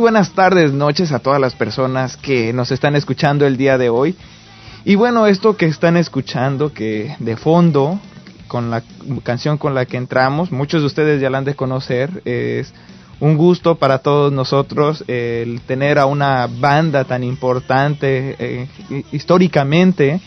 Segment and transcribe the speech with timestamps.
[0.00, 4.16] Buenas tardes, noches a todas las personas que nos están escuchando el día de hoy.
[4.86, 8.00] Y bueno, esto que están escuchando, que de fondo,
[8.48, 8.82] con la
[9.22, 12.72] canción con la que entramos, muchos de ustedes ya la han de conocer, es
[13.20, 20.18] un gusto para todos nosotros el tener a una banda tan importante eh, históricamente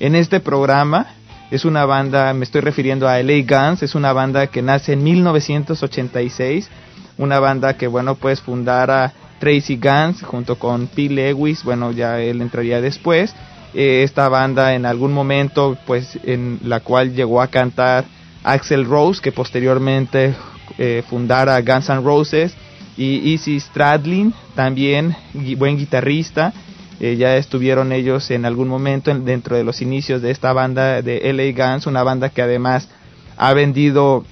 [0.00, 1.06] en este programa.
[1.50, 5.04] Es una banda, me estoy refiriendo a LA Guns, es una banda que nace en
[5.04, 6.70] 1986
[7.18, 11.08] una banda que, bueno, pues fundara Tracy Guns junto con P.
[11.08, 13.34] Lewis, bueno, ya él entraría después.
[13.74, 18.04] Eh, esta banda en algún momento, pues, en la cual llegó a cantar
[18.42, 20.34] Axel Rose, que posteriormente
[20.78, 22.56] eh, fundara Guns N' Roses,
[22.96, 25.14] y Easy Stradlin, también
[25.56, 26.52] buen guitarrista.
[27.00, 31.32] Eh, ya estuvieron ellos en algún momento dentro de los inicios de esta banda de
[31.32, 32.88] LA Guns, una banda que además
[33.36, 34.24] ha vendido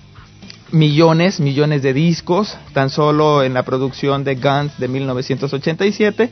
[0.72, 6.30] millones, millones de discos, tan solo en la producción de Guns de 1987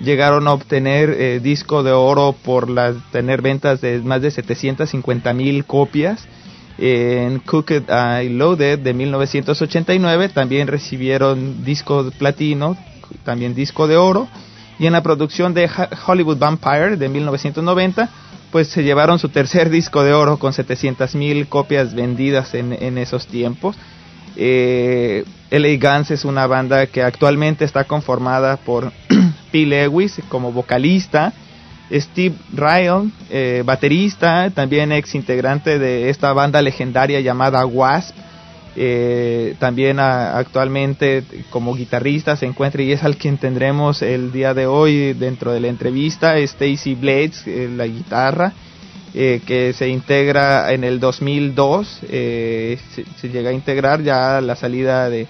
[0.00, 5.32] llegaron a obtener eh, disco de oro por las, tener ventas de más de 750
[5.34, 6.26] mil copias.
[6.78, 12.76] en Cooked I Loaded de 1989 también recibieron disco platino,
[13.24, 14.28] también disco de oro.
[14.78, 15.68] Y en la producción de
[16.06, 18.08] Hollywood Vampire de 1990
[18.50, 22.98] pues se llevaron su tercer disco de oro con 700 mil copias vendidas en, en
[22.98, 23.76] esos tiempos.
[24.36, 28.92] Eh, LA Guns es una banda que actualmente está conformada por
[29.52, 29.66] P.
[29.66, 31.32] Lewis como vocalista,
[31.90, 38.14] Steve Ryan, eh, baterista, también ex integrante de esta banda legendaria llamada Wasp,
[38.80, 44.68] eh, también actualmente como guitarrista se encuentra y es al quien tendremos el día de
[44.68, 48.52] hoy dentro de la entrevista, Stacy Blades, eh, la guitarra,
[49.14, 52.78] eh, que se integra en el 2002, se,
[53.20, 55.26] se, llega a integrar ya la salida de,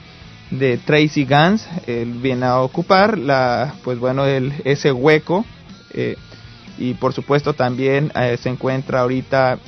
[0.51, 5.47] de Tracy Guns, él viene a ocupar la, pues bueno, el, ese hueco
[6.77, 9.59] y por supuesto también se encuentra ahorita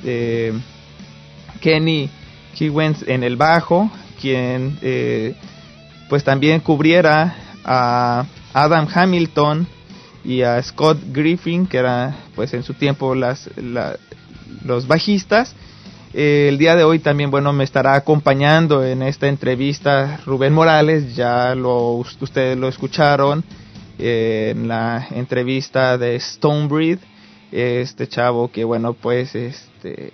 [1.62, 2.10] Kenny
[2.54, 3.90] Kiwens en el bajo,
[4.20, 5.34] quien eh,
[6.08, 7.34] pues también cubriera
[7.64, 9.66] a Adam Hamilton
[10.24, 13.48] y a Scott Griffin, que era pues en su tiempo las,
[14.64, 15.54] los bajistas.
[16.12, 21.14] Eh, el día de hoy también, bueno, me estará acompañando en esta entrevista Rubén Morales,
[21.14, 23.44] ya lo, ustedes lo escucharon
[23.98, 26.98] eh, en la entrevista de Stonebreed,
[27.52, 30.12] este chavo que, bueno, pues, este,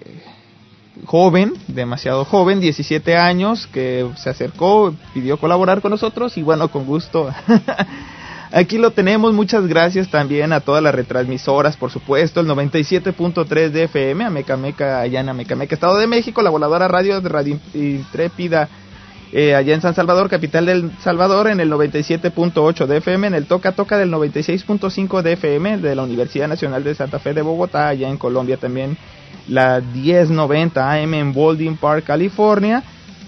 [1.04, 6.86] joven, demasiado joven, 17 años, que se acercó, pidió colaborar con nosotros y bueno, con
[6.86, 7.30] gusto.
[8.52, 13.84] Aquí lo tenemos, muchas gracias también a todas las retransmisoras, por supuesto, el 97.3 de
[13.84, 18.68] FM, a Mecameca, allá en Mecameca, Estado de México, la voladora radio de Radio Intrépida,
[19.32, 23.46] eh, allá en San Salvador, capital del Salvador, en el 97.8 de FM, en el
[23.46, 27.88] Toca Toca del 96.5 de FM de la Universidad Nacional de Santa Fe de Bogotá,
[27.88, 28.96] allá en Colombia también
[29.48, 32.82] la 1090 AM en Baldwin Park, California.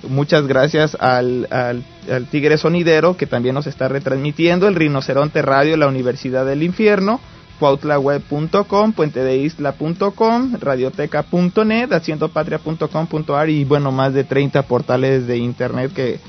[0.09, 1.83] Muchas gracias al, al,
[2.31, 7.21] Tigre Sonidero que también nos está retransmitiendo, el Rinoceronte Radio, la Universidad del Infierno,
[7.59, 16.21] cuautlaweb.com, puentedeisla.com, radioteca.net, haciendopatria.com.ar y bueno, más de 30 portales de internet que,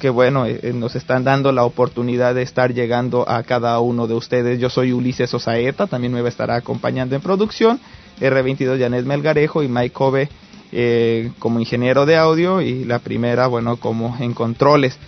[0.00, 4.06] que bueno, eh, eh, nos están dando la oportunidad de estar llegando a cada uno
[4.06, 4.58] de ustedes.
[4.58, 7.80] Yo soy Ulises Osaeta, también me va a estar acompañando en producción
[8.20, 10.28] R22 Janet Melgarejo y Mike Kobe
[10.72, 14.98] eh, como ingeniero de audio y la primera, bueno, como en controles.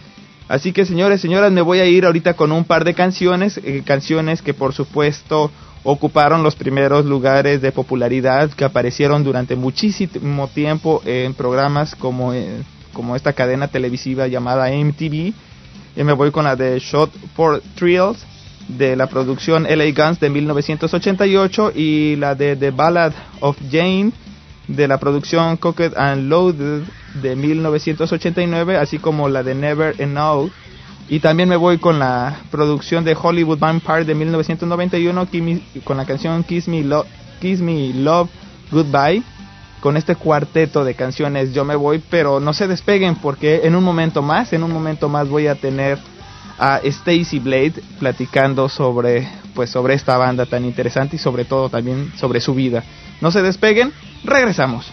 [0.49, 3.83] Así que señores, señoras, me voy a ir ahorita con un par de canciones, eh,
[3.85, 5.51] canciones que por supuesto
[5.83, 12.63] ocuparon los primeros lugares de popularidad que aparecieron durante muchísimo tiempo en programas como, eh,
[12.93, 15.33] como esta cadena televisiva llamada MTV.
[15.97, 18.25] Y me voy con la de Shot for Thrills
[18.69, 24.13] de la producción LA Guns de 1988 y la de The Ballad of Jane
[24.69, 26.83] de la producción Cocked and Loaded
[27.21, 30.51] de 1989, así como la de Never Enough.
[31.11, 35.27] Y también me voy con la producción de Hollywood Vampire de 1991
[35.83, 36.85] con la canción Kiss Me,
[37.41, 38.31] Kiss Me Love
[38.71, 39.25] Goodbye.
[39.81, 43.83] Con este cuarteto de canciones yo me voy, pero no se despeguen porque en un
[43.83, 45.99] momento más, en un momento más voy a tener
[46.61, 52.13] a Stacy Blade platicando sobre pues sobre esta banda tan interesante y sobre todo también
[52.19, 52.85] sobre su vida.
[53.21, 53.93] No se despeguen,
[54.23, 54.93] regresamos.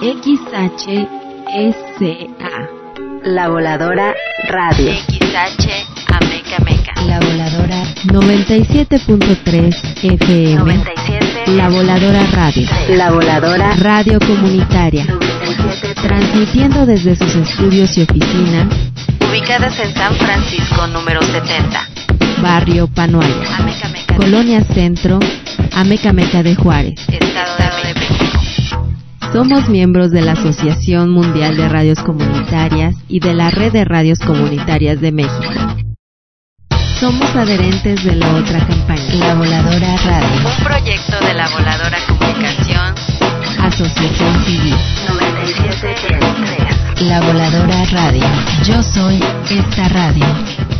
[0.00, 1.08] XHSA.
[3.24, 4.14] La Voladora
[4.48, 4.92] Radio.
[4.92, 5.66] XH
[6.06, 6.92] Ameca Meca.
[7.04, 10.54] La Voladora 97.3 FM.
[10.54, 11.50] 97.
[11.56, 12.68] La Voladora Radio.
[12.90, 15.04] La Voladora Radio comunitaria.
[16.00, 18.68] Transmitiendo desde sus estudios y oficinas,
[19.28, 21.88] ubicadas en San Francisco número 70.
[22.40, 23.56] Barrio Panoaya.
[23.58, 24.14] Ameca Meca.
[24.14, 25.18] Colonia Centro,
[25.72, 26.94] Amecameca de Juárez.
[29.32, 34.18] Somos miembros de la Asociación Mundial de Radios Comunitarias y de la Red de Radios
[34.20, 35.52] Comunitarias de México.
[36.98, 42.94] Somos adherentes de la otra campaña, La Voladora Radio, Un proyecto de la Voladora Comunicación
[43.60, 44.74] Asociación Civil.
[45.06, 47.00] 97.3.
[47.02, 48.24] La Voladora Radio.
[48.64, 49.20] Yo soy
[49.50, 50.77] esta radio.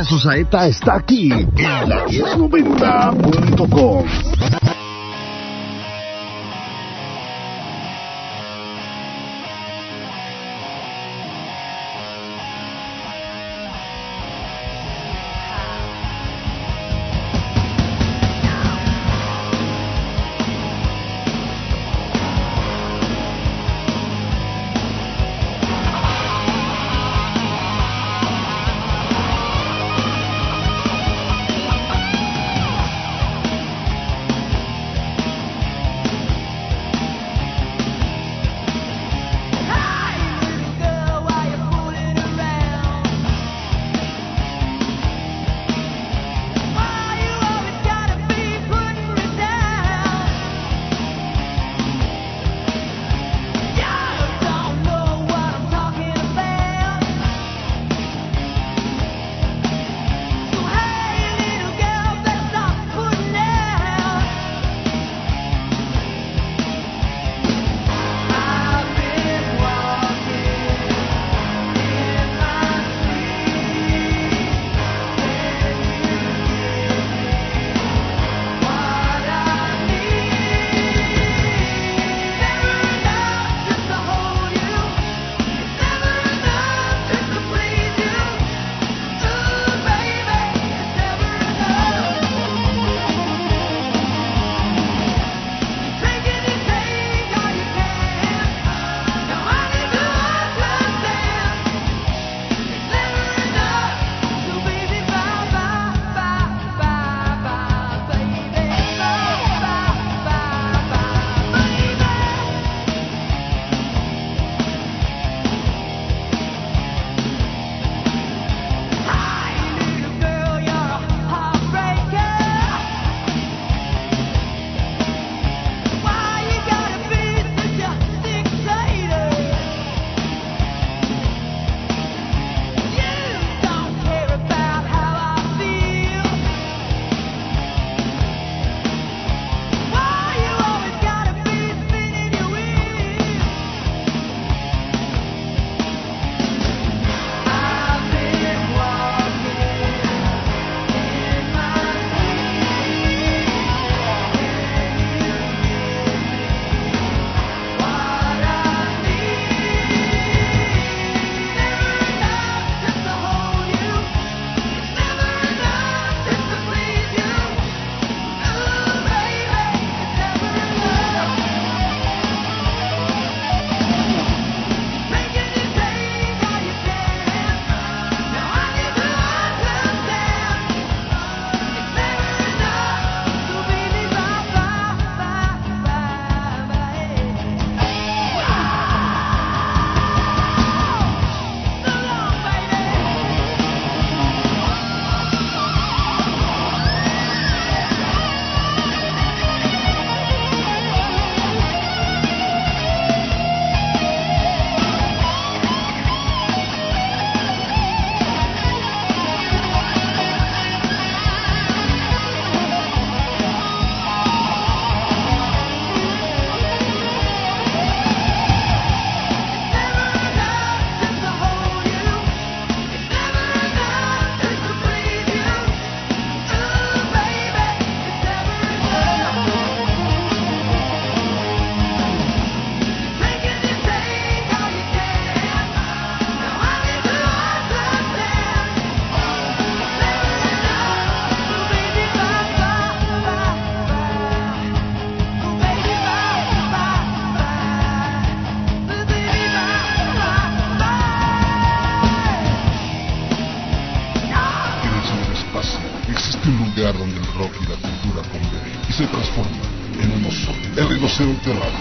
[0.00, 1.50] Esta Susaeta está aquí en
[1.86, 4.29] la 1090.com.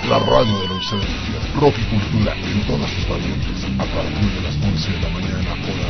[0.07, 4.41] la radio de la excelencia, rock y cultura en todas sus variantes, a partir de
[4.41, 5.89] las 11 de la mañana hora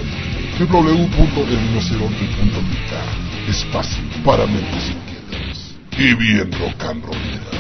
[0.60, 7.59] www.elrinoceronte.mk Espacio para mentes inquietas y bien rock and rolleras.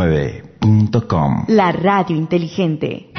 [0.00, 1.44] Alternativo9.com.
[1.48, 3.10] La radio inteligente.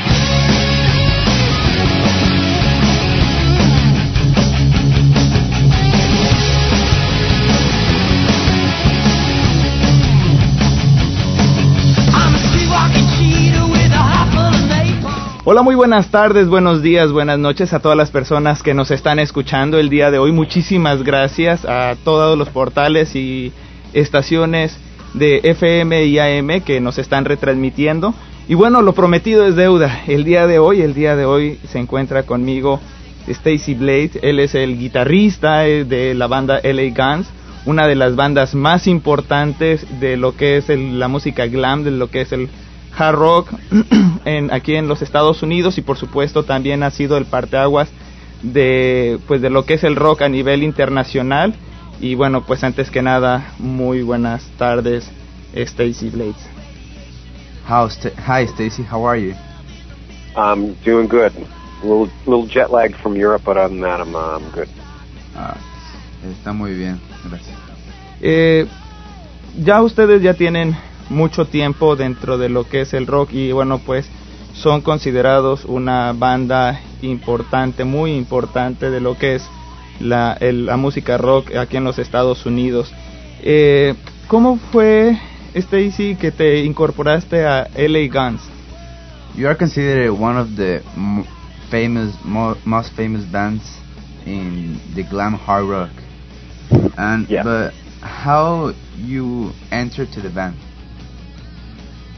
[15.44, 19.20] Hola, muy buenas tardes, buenos días, buenas noches a todas las personas que nos están
[19.20, 20.32] escuchando el día de hoy.
[20.32, 23.52] Muchísimas gracias a todos los portales y
[23.91, 24.80] estaciones
[25.13, 28.13] de FM y AM que nos están retransmitiendo.
[28.47, 30.04] Y bueno, lo prometido es deuda.
[30.08, 32.80] El día de hoy, el día de hoy se encuentra conmigo
[33.28, 34.12] Stacy Blade.
[34.21, 37.28] Él es el guitarrista eh, de la banda LA Guns,
[37.65, 41.91] una de las bandas más importantes de lo que es el- la música glam, de
[41.91, 42.50] lo que es el
[42.97, 43.50] hard rock
[44.26, 47.89] en, aquí en los Estados Unidos y por supuesto también ha sido el parteaguas
[48.43, 51.54] de pues de lo que es el rock a nivel internacional
[52.02, 55.10] y bueno pues antes que nada muy buenas tardes
[55.54, 56.50] Stacy Blades
[57.70, 59.34] How sta- hi Stacy, how are you?
[60.36, 61.32] I'm doing good.
[61.84, 64.68] A little, little jet lag from Europe, but other than that, I'm, uh, I'm good.
[65.38, 65.56] Ah,
[66.30, 67.56] está muy bien, gracias.
[68.20, 68.68] Eh,
[69.64, 70.76] ya ustedes ya tienen
[71.10, 74.10] mucho tiempo dentro de lo que es el rock y bueno pues
[74.54, 79.48] son considerados una banda importante, muy importante de lo que es
[80.02, 82.94] la, el- la música rock aquí en los Estados Unidos.
[83.44, 83.96] Eh,
[84.28, 85.18] ¿Cómo fue,
[85.54, 88.42] Stacy, que te incorporaste a LA Guns?
[89.36, 91.26] You are considered one of the m-
[91.70, 93.64] famous, mo- most famous bands
[94.26, 95.90] in the glam hard rock.
[96.98, 97.44] And Yeah.
[97.44, 100.56] but how you entered to the band?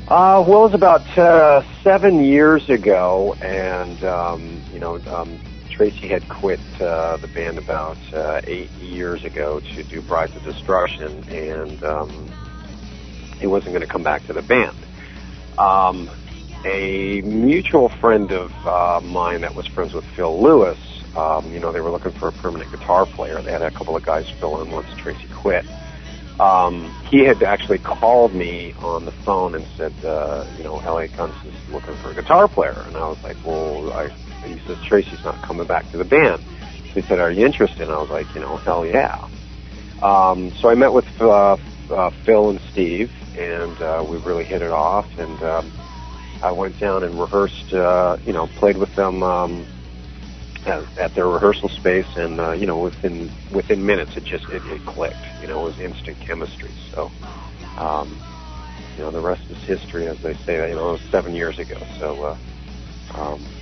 [0.07, 5.39] Uh, well, it was about uh, seven years ago, and um, you know, um,
[5.73, 10.43] Tracy had quit uh, the band about uh, eight years ago to do Brides of
[10.43, 12.29] Destruction, and um,
[13.39, 14.75] he wasn't going to come back to the band.
[15.57, 16.09] Um,
[16.65, 20.77] a mutual friend of uh, mine that was friends with Phil Lewis,
[21.15, 23.41] um, you know, they were looking for a permanent guitar player.
[23.41, 25.65] They had a couple of guys fill in once Tracy quit
[26.39, 31.07] um, he had actually called me on the phone and said, uh, you know, LA
[31.07, 32.83] Guns is looking for a guitar player.
[32.87, 34.09] And I was like, well, I,
[34.45, 36.43] he says, Tracy's not coming back to the band.
[36.93, 37.83] So he said, are you interested?
[37.83, 39.17] And I was like, you know, hell yeah.
[40.01, 41.57] Um, so I met with uh,
[41.95, 45.05] uh, Phil and Steve, and uh, we really hit it off.
[45.17, 45.73] And um,
[46.41, 49.67] I went down and rehearsed, uh, you know, played with them um,
[50.65, 54.63] at, at their rehearsal space, and uh, you know, within within minutes, it just it,
[54.65, 55.25] it clicked.
[55.39, 56.75] You know, it was instant chemistry.
[56.93, 57.13] So,
[57.77, 58.21] um,
[58.95, 60.53] you know, the rest is history, as they say.
[60.69, 61.85] You know, it was seven years ago.
[61.99, 62.37] So, uh,
[63.19, 63.53] um,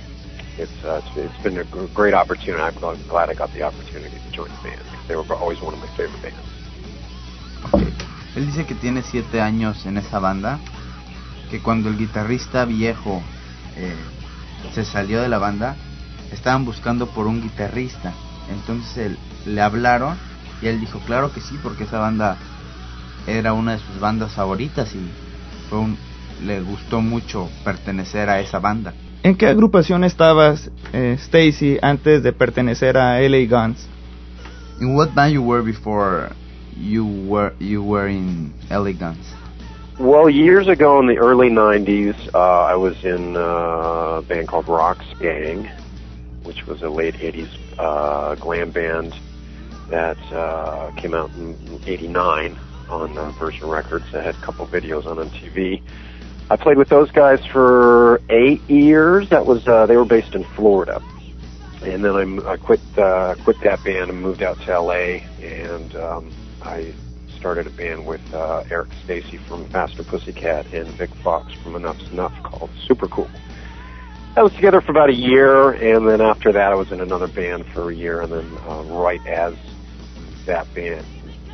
[0.58, 2.62] it's, uh, it's been a gr- great opportunity.
[2.62, 2.74] I'm
[3.08, 4.82] glad I got the opportunity to join the band.
[5.08, 6.38] They were always one of my favorite bands.
[8.34, 10.58] Él dice que tiene siete años en esa banda,
[11.50, 13.22] que cuando el guitarrista viejo
[13.76, 13.94] eh,
[14.72, 15.76] se salió de la banda,
[16.32, 18.14] estaban buscando por un guitarrista.
[18.50, 20.16] Entonces él- le hablaron
[20.62, 22.38] y él dijo, claro que sí, porque esa banda
[23.26, 25.10] era una de sus bandas favoritas y
[25.68, 25.98] fue un,
[26.42, 28.94] le gustó mucho pertenecer a esa banda.
[29.24, 33.88] ¿En qué agrupación estabas, eh, Stacy, antes de pertenecer a LA Guns?
[34.80, 36.30] In what band you were before
[36.76, 39.24] you were you were in LA Guns?
[40.00, 44.66] Well, years ago in the early '90s, uh, I was in uh, a band called
[44.66, 45.70] Rocks Gang,
[46.42, 49.14] which was a late '80s uh, glam band
[49.88, 52.58] that uh, came out in '89
[52.90, 54.06] on uh, Virgin Records.
[54.14, 55.80] I had a couple videos on MTV.
[56.50, 59.28] I played with those guys for eight years.
[59.30, 61.02] That was uh, they were based in Florida,
[61.82, 65.96] and then I, I quit uh, quit that band and moved out to LA, and
[65.96, 66.92] um, I
[67.38, 72.08] started a band with uh, Eric Stacy from Faster Pussycat and Vic Fox from Enough's
[72.10, 73.30] Enough called Super Cool.
[74.36, 77.26] I was together for about a year, and then after that, I was in another
[77.26, 79.54] band for a year, and then uh, right as
[80.46, 81.04] that band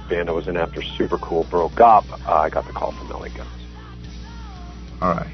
[0.08, 3.08] band I was in after Super Cool broke up, uh, I got the call from
[3.10, 3.57] LA Guns.
[5.00, 5.32] Alright.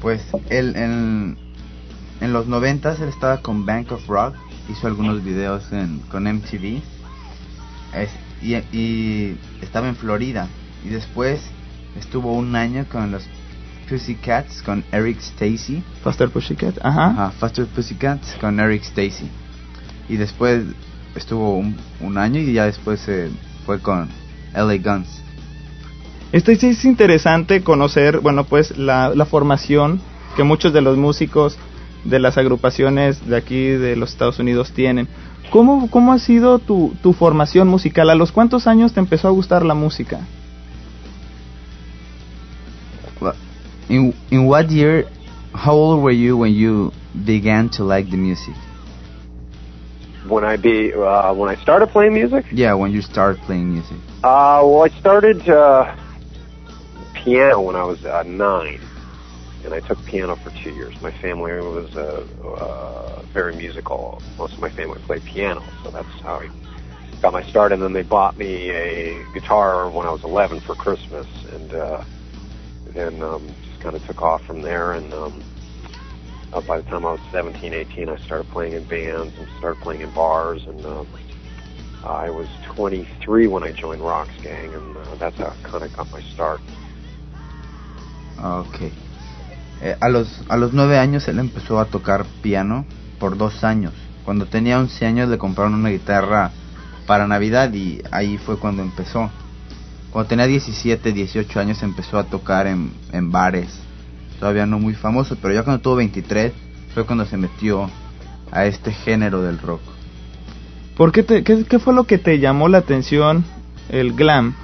[0.00, 1.36] Pues él en,
[2.20, 4.34] en los noventas él estaba con Bank of Rock,
[4.70, 6.80] hizo algunos videos en, con MTV
[7.94, 8.10] es-
[8.42, 10.48] y, y estaba en Florida
[10.84, 11.40] y después
[11.98, 13.24] estuvo un año con los
[13.88, 17.06] Pussycats con Eric Stacy, Faster Pussycat, ajá.
[17.08, 19.28] Ajá, Faster Pussycats con Eric Stacy
[20.08, 20.62] y después
[21.16, 23.30] estuvo un, un año y ya después se
[23.66, 24.08] fue con
[24.54, 25.08] LA Guns.
[26.32, 30.00] Este sí es interesante conocer, bueno, pues la, la formación
[30.36, 31.58] que muchos de los músicos
[32.04, 35.08] de las agrupaciones de aquí de los Estados Unidos tienen.
[35.50, 38.08] ¿Cómo, cómo ha sido tu, tu formación musical?
[38.10, 40.20] ¿A los cuántos años te empezó a gustar la música?
[43.88, 45.06] in in what year?
[45.52, 46.92] How old were you when you
[47.26, 48.54] began to like the music?
[50.28, 53.96] When I be uh, when I started playing music, Yeah, when you started playing music.
[54.22, 55.92] uh, well, I started uh,
[57.24, 58.80] piano when I was uh, nine,
[59.64, 60.94] and I took piano for two years.
[61.02, 64.22] My family was uh, uh, very musical.
[64.38, 66.48] Most of my family played piano, so that's how I
[67.20, 67.72] got my start.
[67.72, 72.04] And then they bought me a guitar when I was 11 for Christmas, and uh,
[72.94, 74.92] then um, just kind of took off from there.
[74.92, 75.44] And um,
[76.52, 79.80] uh, by the time I was 17, 18, I started playing in bands and started
[79.82, 80.62] playing in bars.
[80.66, 81.06] And um,
[82.02, 85.94] I was 23 when I joined Rocks Gang, and uh, that's how I kind of
[85.94, 86.60] got my start.
[88.42, 88.92] Okay.
[89.82, 92.84] Eh, a los a los nueve años él empezó a tocar piano
[93.18, 93.92] por dos años.
[94.24, 96.50] Cuando tenía 11 años le compraron una guitarra
[97.06, 99.30] para Navidad y ahí fue cuando empezó.
[100.10, 103.68] Cuando tenía 17, 18 años empezó a tocar en, en bares.
[104.38, 106.52] Todavía no muy famoso, pero ya cuando tuvo 23
[106.94, 107.90] fue cuando se metió
[108.50, 109.80] a este género del rock.
[110.96, 113.44] ¿Por qué, te, qué, qué fue lo que te llamó la atención
[113.88, 114.54] el glam?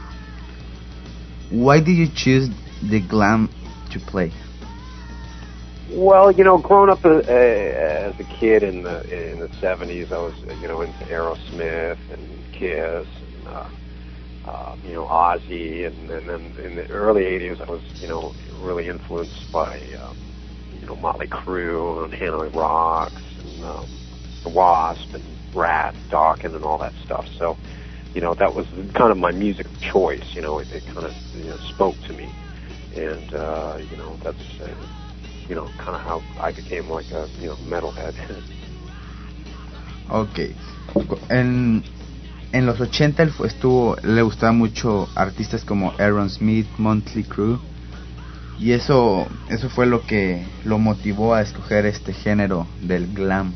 [1.51, 2.51] Why did you choose
[2.89, 3.49] the glam
[3.91, 4.33] to play?
[5.91, 10.19] Well, you know, growing up uh, as a kid in the in the '70s, I
[10.19, 13.69] was uh, you know into Aerosmith and Kiss, and, uh,
[14.47, 18.35] uh, you know Ozzy, and, and then in the early '80s, I was you know
[18.61, 20.17] really influenced by um,
[20.81, 23.87] you know Motley Crue and Hanoi Rocks and um,
[24.43, 27.27] the Wasp and Rat, Dawkins, and all that stuff.
[27.39, 27.57] So,
[28.15, 30.35] you know, that was kind of my music choice.
[30.35, 32.33] You know, it, it kind of you know, spoke to me,
[32.97, 34.61] and uh, you know that's.
[34.61, 34.69] Uh,
[35.49, 38.15] you know, kind of how I became like a, you know, metalhead.
[40.09, 40.39] Ok.
[41.31, 41.83] En,
[42.53, 47.59] en los 80 él fue- estuvo, le gustaba mucho artistas como Aaron Smith, Monthly Crew.
[48.59, 53.53] Y eso, eso fue lo que lo motivó a escoger este género del glam.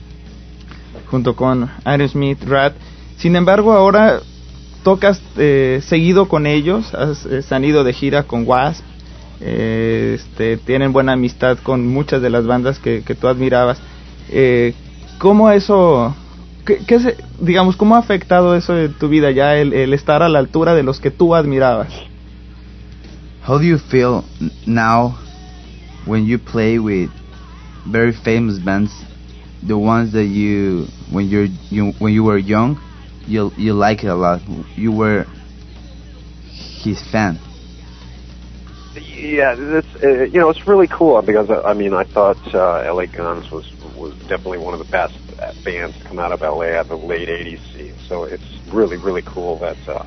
[1.11, 2.75] junto con Aerosmith, Rat.
[3.17, 4.21] Sin embargo, ahora
[4.85, 8.85] tocas eh, seguido con ellos, has, eh, han ido de gira con Wasp,
[9.41, 13.81] eh, este, tienen buena amistad con muchas de las bandas que, que tú admirabas.
[14.31, 14.75] Eh,
[15.19, 16.15] ¿Cómo eso,
[16.65, 20.23] qué, qué se- digamos, cómo ha afectado eso en tu vida ya, el, el estar
[20.23, 21.89] a la altura de los que tú admirabas?
[23.47, 24.23] How do you feel
[24.67, 25.17] now
[26.07, 27.11] when you play with
[27.87, 28.93] very famous bands,
[29.67, 32.79] the ones that you when you're you when you were young,
[33.27, 34.41] you you like it a lot.
[34.77, 35.27] You were
[36.83, 37.39] his fan.
[39.21, 42.93] Yeah, that's, uh, you know, it's really cool because uh, I mean, I thought uh,
[42.93, 45.15] LA Guns was was definitely one of the best
[45.65, 47.95] bands to come out of LA at the late '80s scene.
[48.09, 50.07] So it's really, really cool that uh,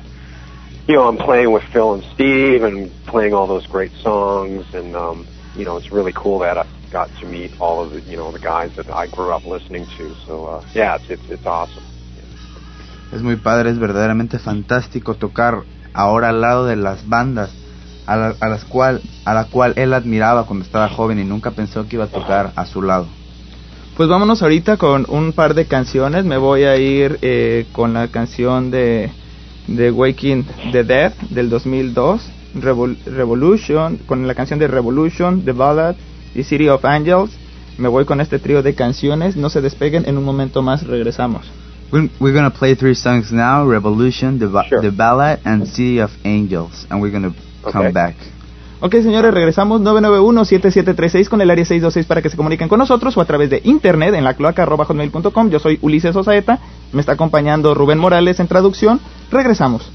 [0.88, 4.96] you know I'm playing with Phil and Steve and playing all those great songs, and
[4.96, 8.16] um, you know, it's really cool that I got to meet all of the you
[8.16, 10.14] know the guys that I grew up listening to.
[10.26, 11.82] So uh, yeah, it's it's, it's awesome.
[13.12, 17.63] Es muy padre, es verdaderamente fantástico tocar ahora al lado de las bandas
[18.06, 21.50] a, la- a las cual a la cual él admiraba cuando estaba joven y nunca
[21.52, 23.06] pensó que iba a tocar a su lado.
[23.96, 26.24] Pues vámonos ahorita con un par de canciones.
[26.24, 29.10] Me voy a ir eh, con la canción de,
[29.68, 32.20] de Waking the Dead del 2002,
[32.56, 35.94] Revol- Revolution, con la canción de Revolution, The Ballad
[36.34, 37.30] y City of Angels.
[37.78, 39.36] Me voy con este trío de canciones.
[39.36, 41.46] No se despeguen, en un momento más regresamos.
[41.92, 46.10] We're, we're gonna play three songs now: Revolution, the, Ba- the Ballad, and City of
[46.24, 47.92] Angels, and we're gonna come Okay.
[47.92, 48.16] back.
[48.80, 53.20] Ok, señores, regresamos 991-7736 con el área 626 para que se comuniquen con nosotros o
[53.22, 55.48] a través de internet en la cloaca.hotmail.com.
[55.48, 56.58] Yo soy Ulises Osaeta,
[56.92, 59.00] me está acompañando Rubén Morales en traducción.
[59.30, 59.90] Regresamos.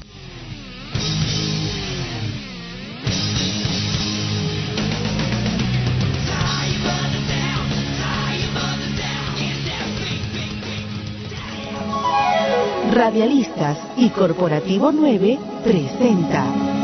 [12.92, 16.79] Radialistas y Corporativo 9 presenta.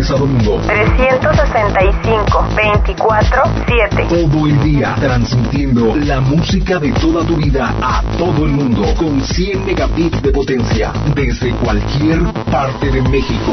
[0.00, 0.60] Lunes a domingo.
[0.66, 4.06] 365 24 7.
[4.08, 9.20] Todo el día transmitiendo la música de toda tu vida a todo el mundo con
[9.20, 13.52] 100 megabits de potencia desde cualquier parte de México.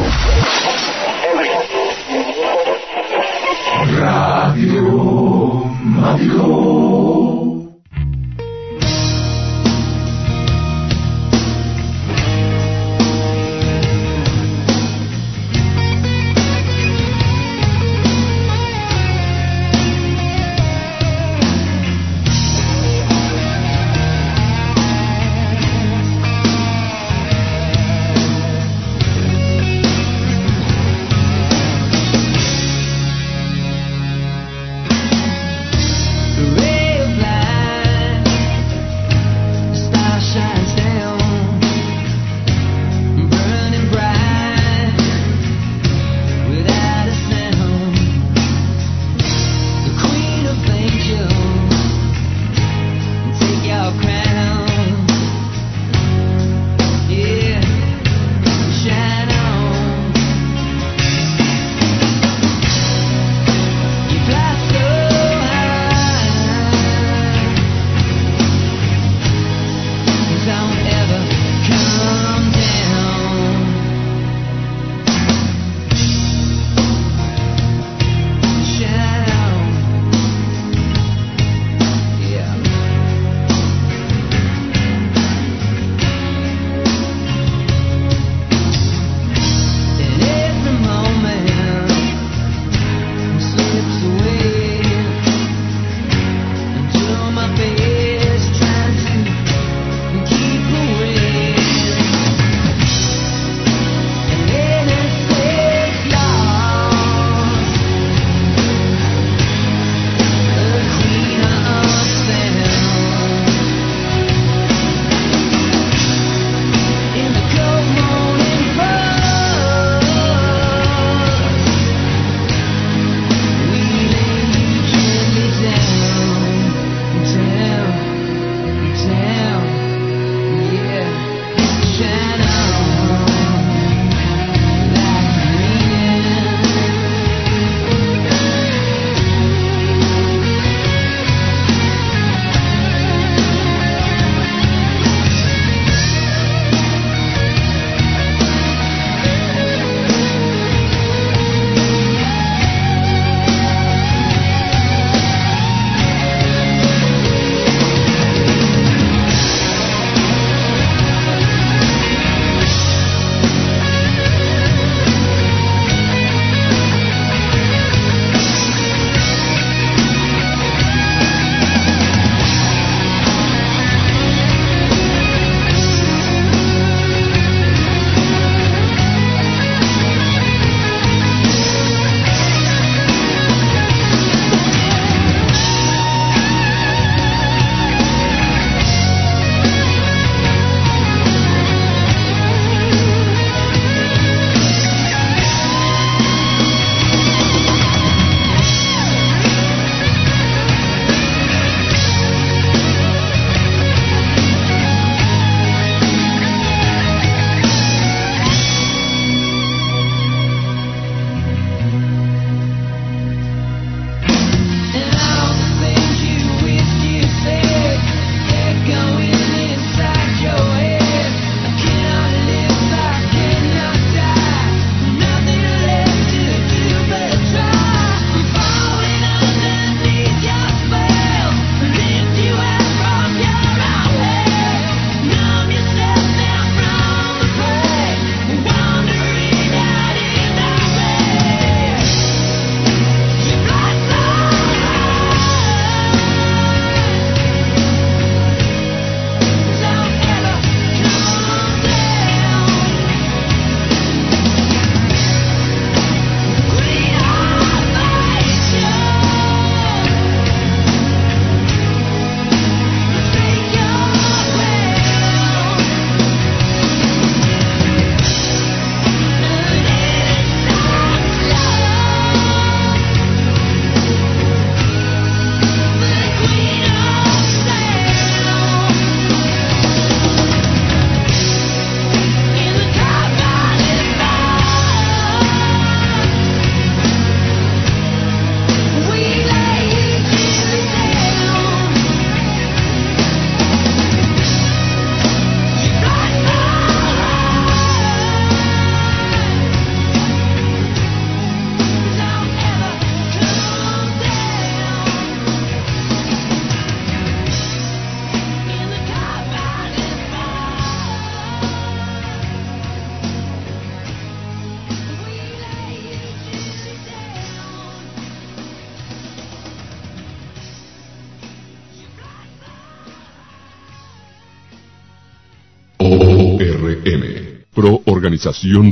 [4.00, 7.27] Radio Mágico.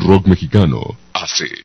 [0.02, 1.65] Rock Mexicano, AC.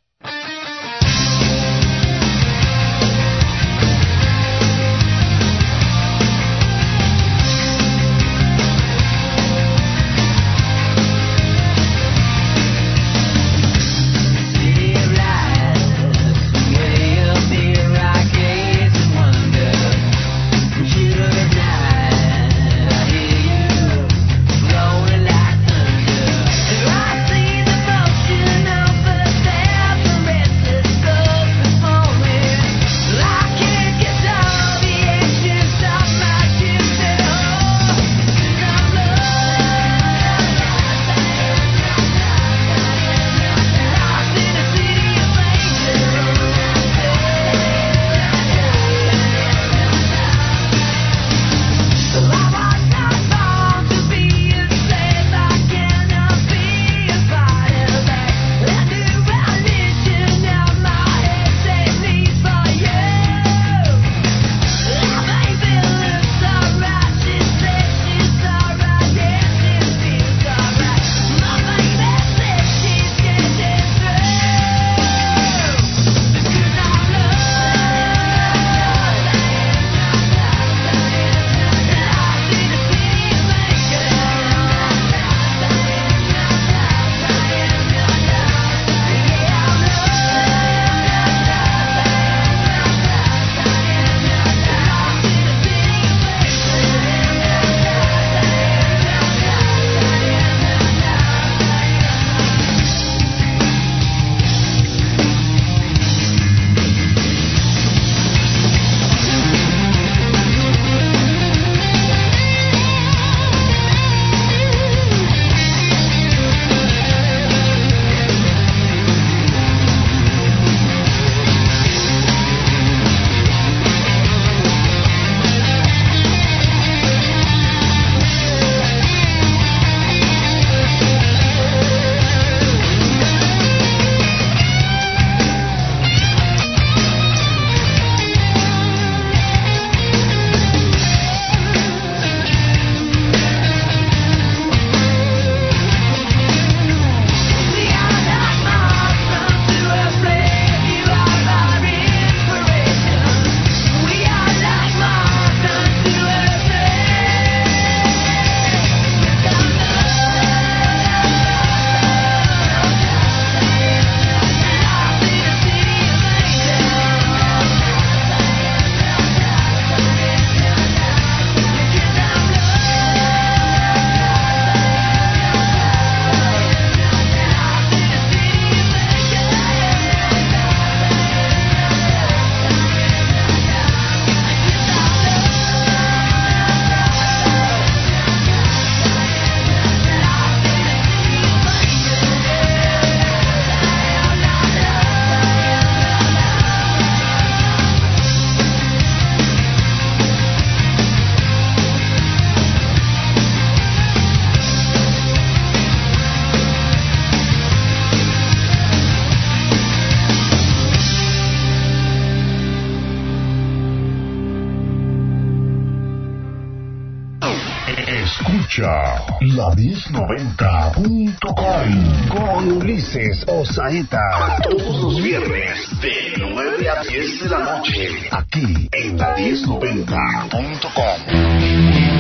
[219.57, 224.59] La 1090.com con Ulises Osaeta.
[224.63, 228.09] Todos los viernes de 9 a 10 de la noche.
[228.31, 232.20] Aquí en la 1090.com.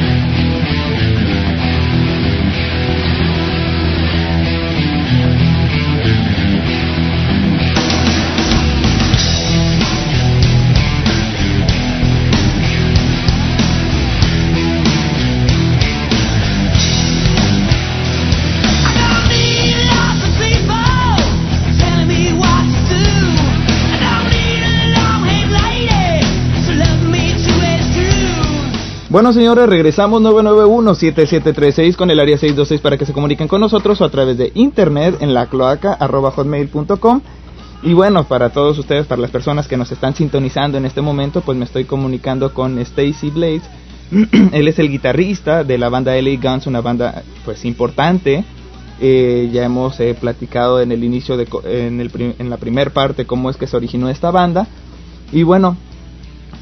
[29.10, 34.04] Bueno, señores, regresamos 991-7736 con el área 626 para que se comuniquen con nosotros o
[34.04, 37.20] a través de internet en la cloaca hotmail.com.
[37.82, 41.40] Y bueno, para todos ustedes, para las personas que nos están sintonizando en este momento,
[41.40, 43.64] pues me estoy comunicando con Stacy Blades.
[44.52, 48.44] Él es el guitarrista de la banda LA Guns, una banda pues importante.
[49.00, 53.26] Eh, ya hemos eh, platicado en el inicio, de, en, el en la primer parte,
[53.26, 54.68] cómo es que se originó esta banda.
[55.32, 55.76] Y bueno,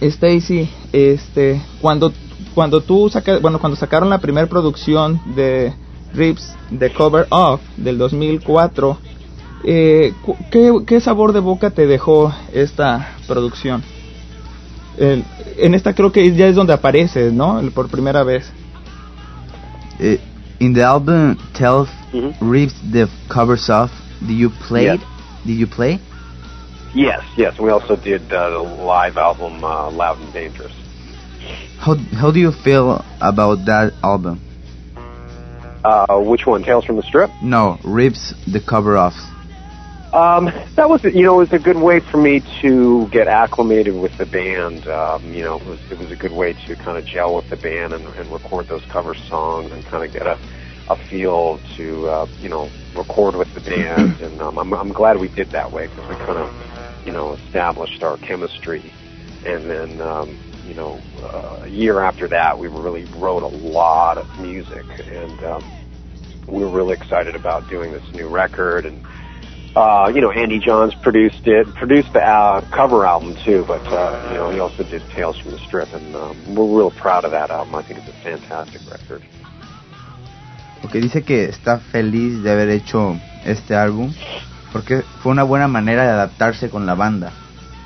[0.00, 2.10] Stacy, este, cuando
[2.58, 5.72] cuando tú saca, bueno, cuando sacaron la primera producción de
[6.12, 8.98] Rips The Cover Off del 2004.
[9.62, 10.12] Eh,
[10.50, 13.84] ¿qué, qué sabor de boca te dejó esta producción?
[14.98, 15.24] El-
[15.56, 17.60] en esta creo que ya es donde aparece, ¿no?
[17.60, 18.50] El- por primera vez.
[20.00, 20.18] Eh,
[20.58, 21.86] in the album Tell
[22.40, 23.92] Rips the covers off.
[24.20, 24.96] Do you play?
[24.96, 25.00] It?
[25.44, 26.00] Did you play?
[26.92, 27.56] Yes, yes.
[27.60, 30.72] We also did uh, the live album uh, Loud and Dangerous.
[31.78, 34.40] How how do you feel about that album?
[35.84, 36.62] Uh, which one?
[36.62, 37.30] Tales from the Strip?
[37.42, 39.14] No, Rips the cover off.
[40.12, 40.46] Um,
[40.76, 44.16] that was, you know, it was a good way for me to get acclimated with
[44.16, 44.88] the band.
[44.88, 47.50] Um, you know, it was, it was a good way to kind of gel with
[47.50, 50.38] the band and, and record those cover songs and kind of get a,
[50.88, 54.20] a feel to, uh, you know, record with the band.
[54.22, 57.34] And um, I'm, I'm glad we did that way because we kind of, you know,
[57.34, 58.92] established our chemistry.
[59.44, 60.38] And then, um,
[60.68, 65.44] you know, uh, a year after that, we really wrote a lot of music, and
[65.44, 65.64] um,
[66.46, 69.04] we were really excited about doing this new record and
[69.76, 74.28] uh, you know, Andy Johns produced it, produced the uh, cover album too, but uh,
[74.32, 77.30] you know, he also did Tales from the Strip, and um, we're real proud of
[77.30, 77.74] that album.
[77.76, 79.22] I think it's a fantastic record.
[80.82, 84.12] Porque dice que está feliz de haber hecho este álbum
[84.72, 87.32] porque fue una buena manera de adaptarse con la banda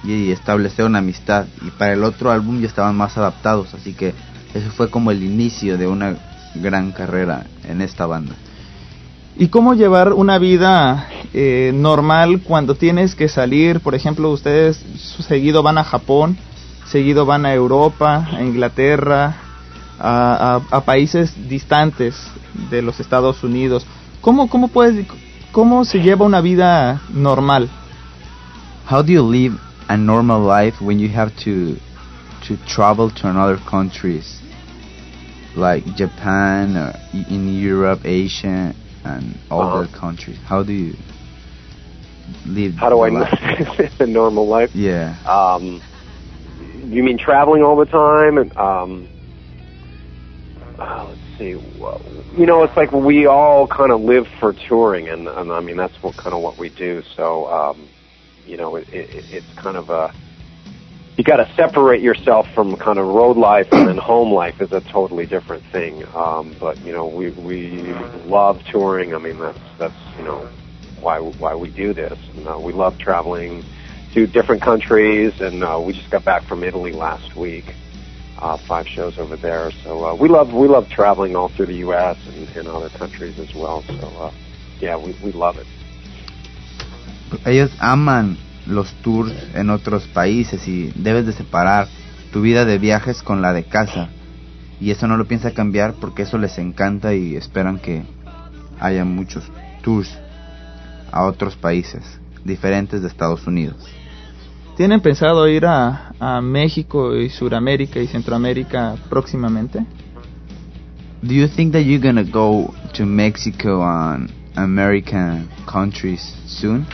[0.05, 1.47] y establecer una amistad.
[1.67, 4.15] Y para el otro álbum ya estaban más adaptados, así que
[4.55, 6.17] eso fue como el inicio de una
[6.55, 8.35] gran carrera en esta banda.
[9.37, 13.81] ¿Y cómo llevar una vida eh, normal cuando tienes que salir?
[13.81, 14.85] Por ejemplo, ustedes
[15.27, 16.37] seguido van a Japón,
[16.87, 19.37] seguido van a Europa, a Inglaterra,
[19.99, 22.15] a, a- a países distantes
[22.71, 23.87] de los Estados Unidos.
[24.21, 25.07] ¿Cómo, cómo, puedes,
[25.51, 27.71] ¿Cómo se lleva una vida normal?
[28.91, 29.57] How do you live
[29.93, 31.77] a normal life when you have to
[32.47, 34.41] to travel to another countries
[35.55, 38.75] like Japan or in Europe, Asia,
[39.05, 39.83] and all Uh-huh.
[39.83, 40.39] the countries?
[40.47, 40.95] How do you
[42.47, 42.75] live?
[42.77, 43.29] How do I live
[43.99, 44.71] the normal life?
[44.75, 45.17] Yeah.
[45.29, 45.83] Um,
[46.89, 48.39] you mean traveling all the time?
[48.39, 49.09] And um,
[50.79, 51.55] uh, let's see.
[51.55, 52.01] Well,
[52.37, 55.77] You know, it's like we all kind of live for touring, and, and I mean
[55.77, 57.03] that's what kind of what we do.
[57.17, 57.89] So, um,
[58.45, 60.13] you know, it, it, it's kind of a
[61.17, 64.71] you got to separate yourself from kind of road life, and then home life is
[64.73, 66.03] a totally different thing.
[66.17, 67.95] Um, but you know, we we
[68.27, 69.15] love touring.
[69.15, 70.49] I mean, that's that's you know
[71.01, 72.17] why why we do this.
[72.35, 73.63] And, uh, we love traveling
[74.15, 77.67] to different countries, and uh, we just got back from Italy last week.
[78.41, 81.77] Uh, five shows over there, so uh, we love we love traveling all through the
[81.77, 82.17] U.S.
[82.27, 83.85] and, and other countries as well.
[83.87, 84.31] So uh,
[84.81, 85.67] yeah, we we love it.
[87.45, 91.89] Ellos aman los tours en otros países y debes de separar
[92.33, 94.09] tu vida de viajes con la de casa.
[94.81, 98.03] Y eso no lo piensa cambiar porque eso les encanta y esperan que
[98.81, 99.45] haya muchos
[99.83, 100.19] tours
[101.13, 102.03] a otros países
[102.45, 103.77] diferentes de Estados Unidos.
[104.77, 109.85] ¿Tienen pensado ir a, a México y Suramérica y Centroamérica próximamente?
[111.23, 116.87] Do you think that you're gonna go to Mexico and American countries soon?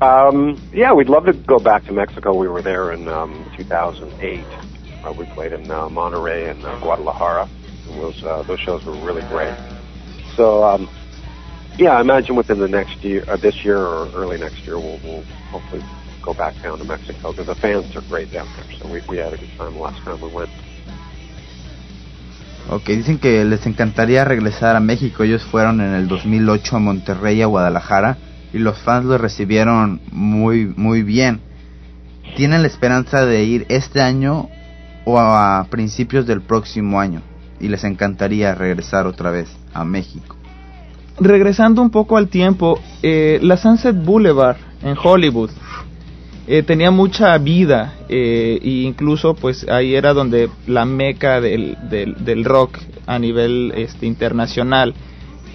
[0.00, 2.34] Um, yeah, we'd love to go back to Mexico.
[2.34, 4.44] We were there in um, 2008.
[5.02, 7.48] Uh, we played in uh, Monterrey and uh, Guadalajara.
[7.88, 9.54] And those uh, those shows were really great.
[10.34, 10.88] So um,
[11.78, 14.98] yeah, I imagine within the next year, uh, this year or early next year, we'll,
[15.02, 15.82] we'll hopefully
[16.22, 18.78] go back down to Mexico because the fans are great down there.
[18.78, 20.50] So we we had a good time the last time we went.
[22.68, 25.22] Ok, dicen que les encantaría regresar a México.
[25.22, 28.18] Ellos fueron en el 2008 a Monterrey, a Guadalajara,
[28.56, 31.40] y los fans los recibieron muy, muy bien.
[32.36, 34.48] Tienen la esperanza de ir este año
[35.04, 37.20] o a principios del próximo año,
[37.60, 40.36] y les encantaría regresar otra vez a México.
[41.20, 45.50] Regresando un poco al tiempo, eh, la Sunset Boulevard en Hollywood
[46.46, 52.44] eh, tenía mucha vida eh, e incluso pues ahí era donde la meca del, del,
[52.44, 54.94] rock a nivel este, internacional.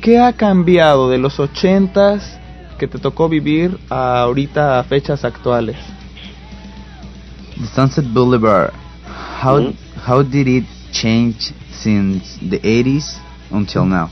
[0.01, 2.40] ¿Qué ha cambiado de los ochentas
[2.81, 5.77] que te tocó vivir a ahorita a fechas actuales?
[7.59, 8.73] The Sunset Boulevard,
[9.05, 9.71] how,
[10.03, 13.19] how did it change since the 80s
[13.51, 14.09] until now?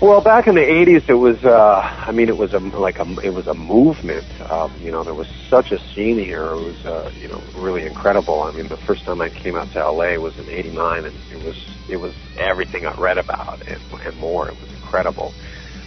[0.00, 1.44] Well, back in the '80s, it was.
[1.44, 4.24] Uh, I mean, it was a like a it was a movement.
[4.50, 6.46] Um, you know, there was such a scene here.
[6.52, 8.42] It was, uh, you know, really incredible.
[8.42, 11.44] I mean, the first time I came out to LA was in '89, and it
[11.44, 11.56] was
[11.90, 14.48] it was everything I read about and, and more.
[14.48, 15.34] It was incredible.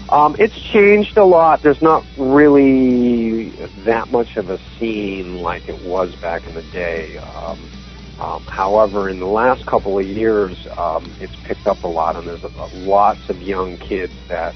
[0.10, 1.62] Um, it's changed a lot.
[1.64, 3.52] There's not really
[3.86, 7.18] that much of a scene like it was back in the day.
[7.18, 7.70] Um,
[8.20, 12.28] Um, however, in the last couple of years, um, it's picked up a lot, and
[12.28, 14.56] there's a, a, lots of young kids that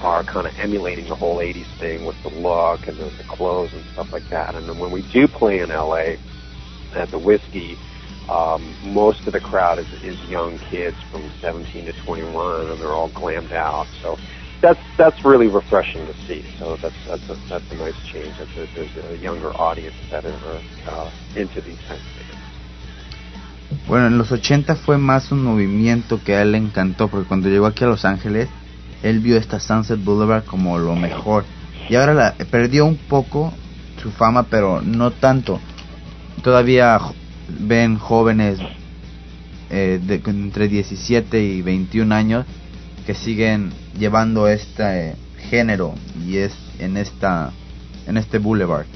[0.00, 3.72] are kind of emulating the whole 80s thing with the look and the, the clothes
[3.74, 4.54] and stuff like that.
[4.56, 6.16] And then when we do play in LA
[6.96, 7.78] at the Whiskey,
[8.28, 12.94] um, most of the crowd is, is young kids from 17 to 21, and they're
[12.94, 13.88] all glammed out.
[14.02, 14.16] So
[14.60, 16.44] that's that's really refreshing to see.
[16.58, 18.36] So that's that's a, that's a nice change.
[18.38, 22.26] That there's, there's a younger audience that are uh, into these kinds of things.
[23.88, 27.48] Bueno, en los 80 fue más un movimiento que a él le encantó, porque cuando
[27.48, 28.48] llegó aquí a Los Ángeles,
[29.02, 31.44] él vio esta Sunset Boulevard como lo mejor.
[31.88, 33.52] Y ahora la, perdió un poco
[34.00, 35.60] su fama, pero no tanto.
[36.42, 37.00] Todavía
[37.48, 38.58] ven jóvenes
[39.70, 42.46] eh, de, entre 17 y 21 años
[43.04, 45.16] que siguen llevando este
[45.50, 45.94] género
[46.24, 47.52] y es en esta
[48.06, 48.86] en este boulevard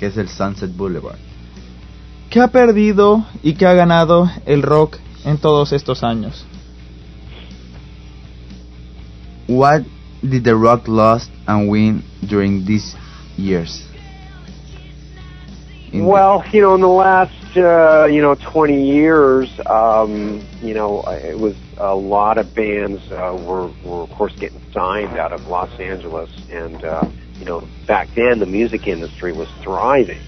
[0.00, 1.18] que es el Sunset Boulevard.
[2.30, 4.96] ¿Qué ha perdido y qué ha ganado el rock
[5.26, 6.46] en todos estos años?
[9.46, 9.82] What
[10.22, 12.96] did the rock lost and win during these
[13.36, 13.89] years?
[15.92, 21.38] Well, you know, in the last uh, you know 20 years, um, you know, it
[21.38, 25.70] was a lot of bands uh, were were of course getting signed out of Los
[25.80, 30.20] Angeles, and uh, you know, back then the music industry was thriving.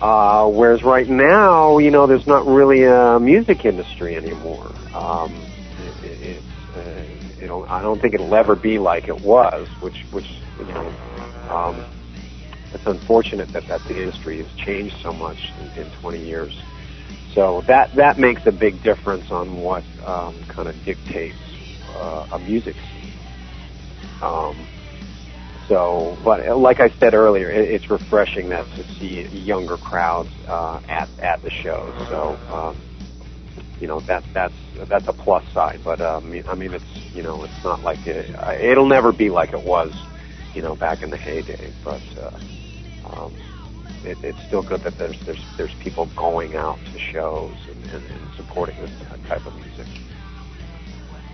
[0.00, 4.72] Uh, whereas right now, you know, there's not really a music industry anymore.
[4.94, 5.30] Um,
[6.02, 6.42] it, it,
[6.74, 10.26] uh, you know, I don't think it'll ever be like it was, which, which,
[10.58, 10.92] you know,
[11.50, 11.84] um,
[12.72, 16.54] it's unfortunate that, that the industry has changed so much in, in 20 years.
[17.34, 21.42] So that that makes a big difference on what um, kind of dictates
[21.88, 23.14] uh, a music scene.
[24.20, 24.68] Um,
[25.68, 30.30] so, but uh, like I said earlier, it, it's refreshing that to see younger crowds
[30.48, 31.94] uh, at at the shows.
[32.08, 32.86] So, um,
[33.80, 34.54] you know that that's
[34.90, 35.82] that's a plus side.
[35.84, 38.30] But um, I mean, it's you know, it's not like it,
[38.62, 39.92] it'll never be like it was,
[40.54, 41.74] you know, back in the heyday.
[41.84, 42.38] But uh,
[43.16, 43.32] um,
[44.04, 48.04] it, it's still good that there's there's there's people going out to shows and, and,
[48.10, 48.90] and supporting this
[49.28, 49.86] type of music.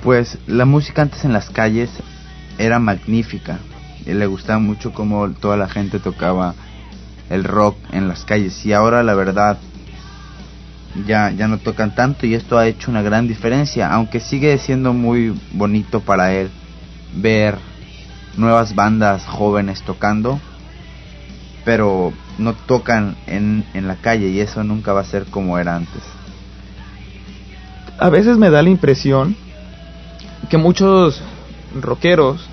[0.03, 1.91] Pues la música antes en las calles
[2.59, 3.59] era magnífica.
[4.05, 6.55] Y le gustaba mucho cómo toda la gente tocaba
[7.29, 8.65] el rock en las calles.
[8.65, 9.59] Y ahora la verdad
[11.07, 13.93] ya, ya no tocan tanto y esto ha hecho una gran diferencia.
[13.93, 16.51] Aunque sigue siendo muy bonito para él
[17.17, 17.59] ver
[18.37, 20.41] nuevas bandas jóvenes tocando.
[21.67, 25.77] Pero no tocan en, en la calle y eso nunca va a ser como era
[25.77, 26.03] antes.
[27.99, 29.37] A veces me da la impresión
[30.49, 31.23] que muchos
[31.79, 32.49] rockeros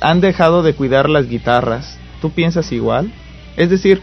[0.00, 1.98] han dejado de cuidar las guitarras.
[2.20, 3.12] ¿Tú piensas igual?
[3.56, 4.02] Es decir,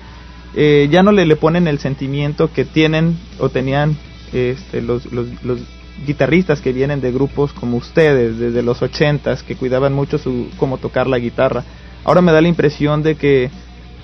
[0.56, 3.98] eh, ya no le, le ponen el sentimiento que tienen o tenían
[4.34, 5.60] este, los, los, los
[6.06, 10.78] guitarristas que vienen de grupos como ustedes, desde los ochentas, que cuidaban mucho su cómo
[10.78, 11.64] tocar la guitarra.
[12.06, 13.52] Ahora me da la impresión de que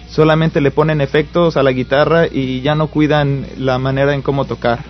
[0.10, 4.46] solamente le ponen efectos a la guitarra y ya no cuidan la manera en cómo
[4.46, 4.84] tocar.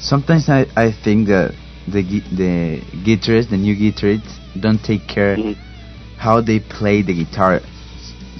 [0.00, 1.52] Sometimes I, I think that
[1.86, 5.52] the the guitarists, the new guitarists, don't take care mm-hmm.
[6.18, 7.60] how they play the guitar.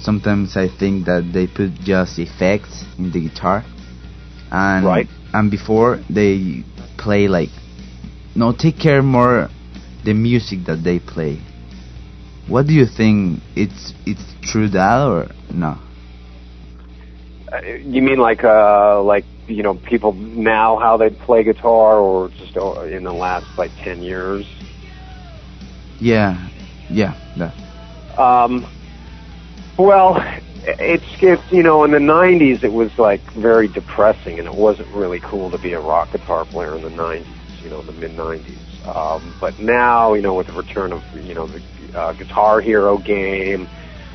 [0.01, 3.63] Sometimes I think that they put just effects in the guitar,
[4.51, 5.07] and right.
[5.33, 6.63] and before they
[6.97, 7.49] play like,
[8.35, 9.49] no, take care more
[10.03, 11.39] the music that they play.
[12.47, 13.41] What do you think?
[13.55, 15.77] It's it's true that or no?
[17.51, 22.29] Uh, you mean like uh like you know people now how they play guitar or
[22.29, 24.45] just uh, in the last like 10 years
[25.99, 26.49] Yeah,
[26.89, 27.53] yeah, that.
[28.17, 28.65] um
[29.77, 30.17] well
[30.65, 34.87] it's it's you know in the 90s it was like very depressing and it wasn't
[34.89, 38.11] really cool to be a rock guitar player in the 90s you know the mid
[38.11, 41.61] 90s um but now you know with the return of you know the
[41.95, 43.67] uh, guitar hero game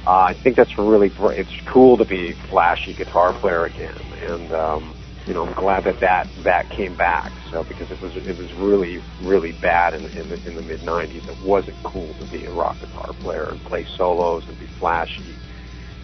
[0.07, 4.97] uh, I think that's really it's cool to be flashy guitar player again, and um,
[5.27, 7.33] you know I'm glad that that that came back.
[7.53, 10.81] So because it was it was really really bad in, in the in the mid
[10.81, 11.29] '90s.
[11.29, 15.37] It wasn't cool to be a rock guitar player and play solos and be flashy.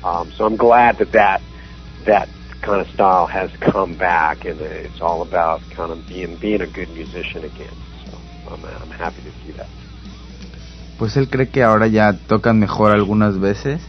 [0.05, 1.43] Um, so I'm glad that that
[2.07, 2.29] that
[2.63, 6.69] kind of style has come back, and it's all about kind of being being a
[6.69, 7.77] good musician again.
[8.05, 8.19] So
[8.53, 9.71] I'm I'm happy to see that.
[10.99, 13.81] Pues él cree que ahora ya tocan mejor algunas veces.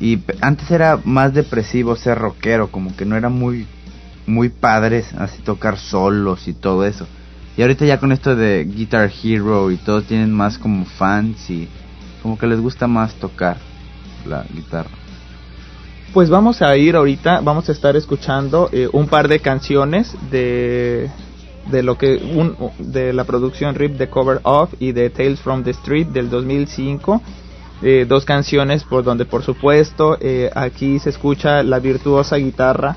[0.00, 3.66] Y antes era más depresivo ser rockero, como que no era muy
[4.26, 7.06] muy padres así tocar solos y todo eso.
[7.56, 11.68] Y ahorita ya con esto de Guitar Hero y todo tienen más como fans y
[12.22, 13.58] como que les gusta más tocar
[14.26, 14.90] la guitarra.
[16.12, 21.10] Pues vamos a ir ahorita, vamos a estar escuchando eh, un par de canciones de
[21.70, 25.64] de lo que un, de la producción Rip the Cover Off y de Tales from
[25.64, 27.22] the Street del 2005
[27.82, 32.96] eh, dos canciones por donde por supuesto eh, aquí se escucha la virtuosa guitarra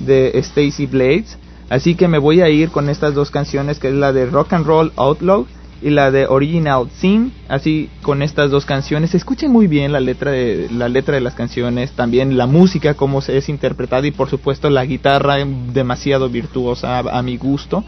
[0.00, 1.38] de Stacy Blades.
[1.70, 4.52] Así que me voy a ir con estas dos canciones que es la de Rock
[4.52, 5.46] and Roll Outlaw
[5.80, 7.32] y la de Original Sin.
[7.48, 9.14] Así con estas dos canciones.
[9.14, 13.22] Escuchen muy bien la letra de la letra de las canciones también la música cómo
[13.22, 15.36] se es interpretada y por supuesto la guitarra
[15.72, 17.84] demasiado virtuosa a mi gusto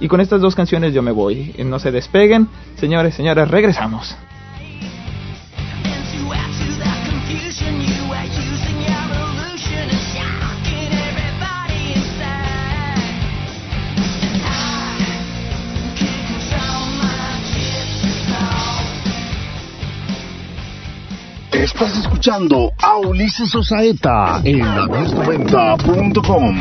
[0.00, 1.54] y con estas dos canciones yo me voy.
[1.64, 2.48] No se despeguen.
[2.76, 4.16] Señores señoras regresamos.
[21.52, 26.56] Estás escuchando a Ulises Osaeta en la 1090.com.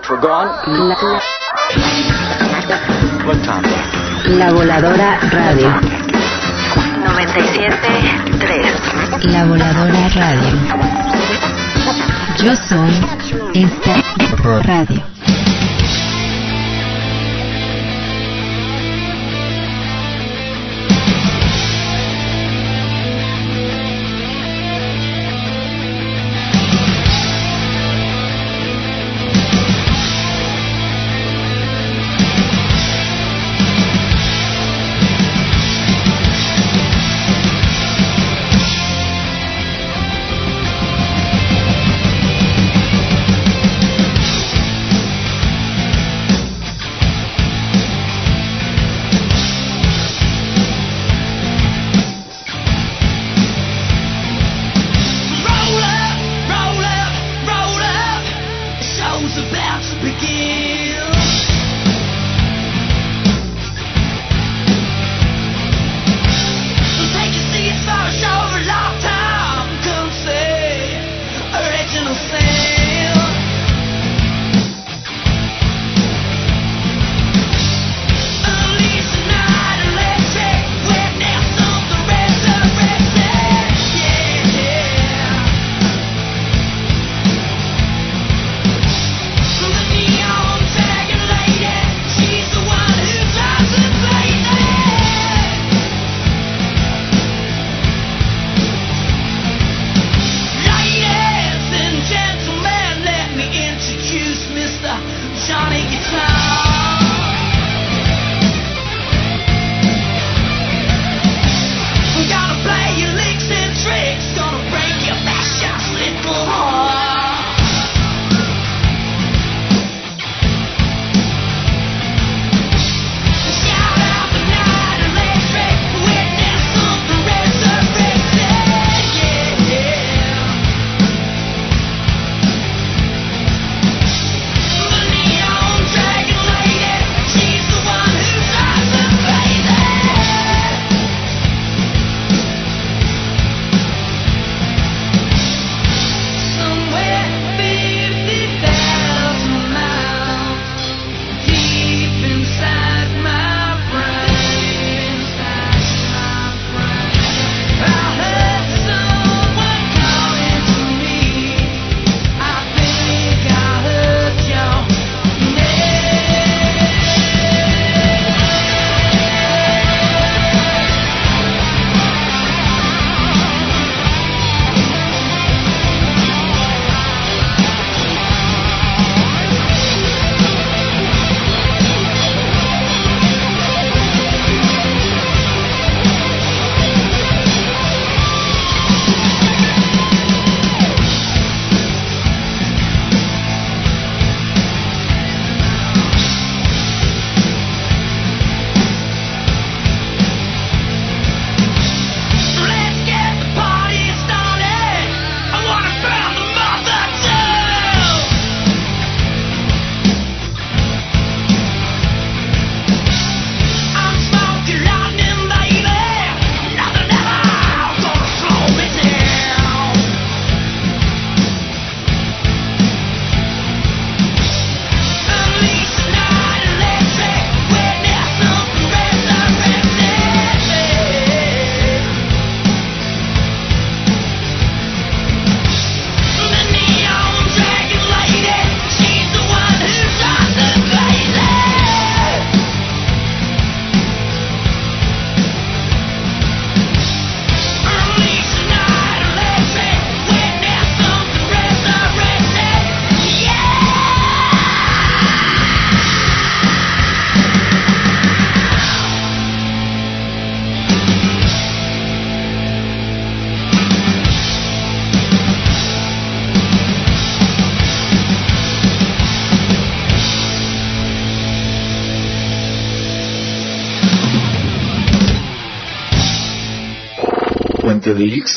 [0.00, 0.48] folks were gone.
[0.66, 1.20] la, la-
[3.26, 3.64] What time?
[4.38, 5.68] la voladora radio.
[7.04, 10.58] 97.3 La voladora radio.
[12.42, 12.90] Yo soy
[13.54, 13.94] esta
[14.62, 15.02] radio.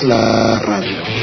[0.02, 1.23] La Radio.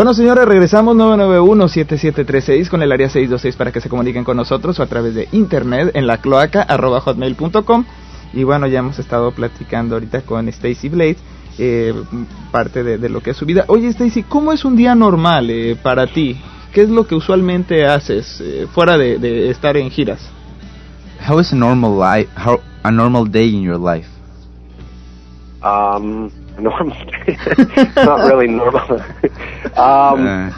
[0.00, 4.82] Bueno, señores, regresamos 991-7736 con el área 626 para que se comuniquen con nosotros o
[4.82, 7.84] a través de internet en la cloaca arroba hotmail.com.
[8.32, 11.18] Y bueno, ya hemos estado platicando ahorita con Stacy Blade,
[11.58, 11.92] eh,
[12.50, 13.66] parte de, de lo que es su vida.
[13.68, 16.40] Oye, Stacy, ¿cómo es un día normal eh, para ti?
[16.72, 20.30] ¿Qué es lo que usualmente haces eh, fuera de, de estar en giras?
[21.28, 22.30] How is a normal life?
[22.42, 24.08] How a normal day in your life?
[25.62, 26.30] Um,
[26.60, 26.96] normal.
[27.96, 29.00] not really normal.
[29.76, 30.52] um, Uh,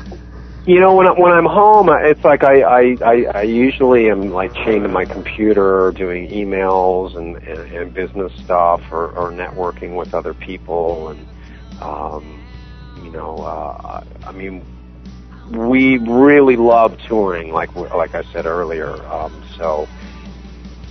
[0.65, 4.31] you know, when I, when I'm home, it's like I, I I I usually am
[4.31, 9.97] like chained to my computer, doing emails and and, and business stuff, or, or networking
[9.97, 11.27] with other people, and
[11.81, 12.47] um,
[13.03, 14.65] you know, uh, I mean,
[15.51, 19.05] we really love touring, like like I said earlier.
[19.09, 19.89] Um, so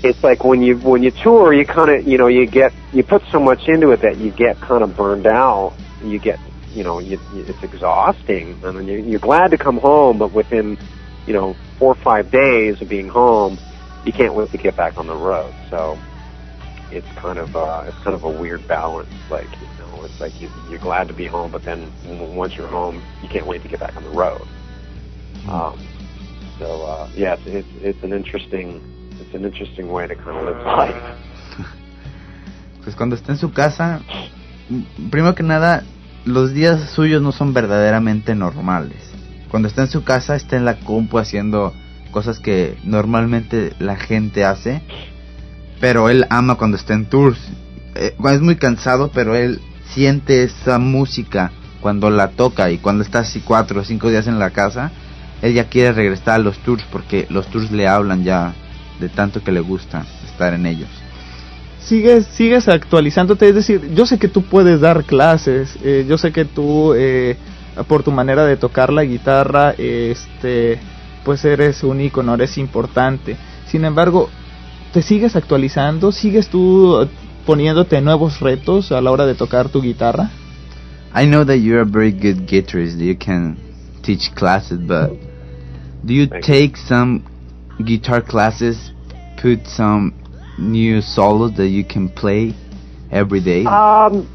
[0.04, 3.04] it's like when you when you tour, you kind of you know you get you
[3.04, 5.74] put so much into it that you get kind of burned out.
[6.04, 6.40] You get
[6.74, 10.34] you know you, you, it's exhausting, and then you're, you're glad to come home, but
[10.34, 10.78] within
[11.28, 13.60] you know four or five days of being home,
[14.06, 15.54] you can't wait to get back on the road.
[15.70, 15.98] So
[16.92, 19.10] it's kind of uh, it's kind of a weird balance.
[19.30, 21.92] Like you know, it's like you, you're glad to be home, but then
[22.36, 24.48] once you're home, you can't wait to get back on the road.
[25.48, 25.80] Um,
[26.58, 28.82] so uh, yeah, it's, it's it's an interesting
[29.32, 30.96] it's an interesting way to kind of live life.
[32.84, 34.02] pues cuando está en su casa,
[35.10, 35.84] primero que nada,
[36.26, 38.98] los días suyos no son verdaderamente normales.
[39.50, 41.74] Cuando está en su casa, está en la compu haciendo
[42.12, 44.82] cosas que normalmente la gente hace,
[45.80, 47.40] pero él ama cuando está en tours.
[47.96, 49.62] Eh, es muy cansado, pero él
[49.94, 51.52] siente esa música
[51.82, 54.92] cuando la toca y cuando está así cuatro o cinco días en la casa,
[55.42, 58.54] él ya quiere regresar a los tours porque los tours le hablan ya
[59.02, 60.90] de tanto que le gusta estar en ellos.
[61.80, 66.32] sigues sigues actualizándote es decir yo sé que tú puedes dar clases eh, yo sé
[66.32, 67.36] que tú eh,
[67.88, 70.80] por tu manera de tocar la guitarra este
[71.26, 73.36] pues eres un icono eres importante
[73.68, 74.30] sin embargo
[74.94, 77.08] te sigues actualizando sigues tú eh,
[77.46, 80.30] poniéndote nuevos retos a la hora de tocar tu guitarra
[81.14, 82.98] I know that you're a very good guitarist.
[82.98, 83.58] You can
[84.02, 85.12] teach classes, but
[86.06, 87.26] do you take some
[87.84, 88.92] guitar classes,
[89.38, 90.14] put some
[90.58, 92.54] new solos that you can play
[93.12, 93.66] every day?
[93.66, 94.28] Um,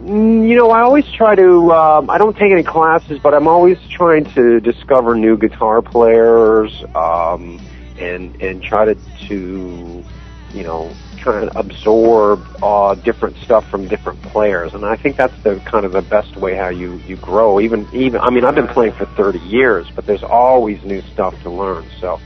[0.00, 1.72] mm, you know, I always try to.
[1.72, 6.84] Um, I don't take any classes, but I'm always trying to discover new guitar players
[6.94, 7.60] um,
[7.98, 8.94] and and try to
[9.28, 10.04] to
[10.52, 14.74] you know try to absorb uh, different stuff from different players.
[14.74, 17.60] And I think that's the kind of the best way how you you grow.
[17.60, 21.40] Even even I mean, I've been playing for 30 years, but there's always new stuff
[21.42, 21.86] to learn.
[22.00, 22.20] So.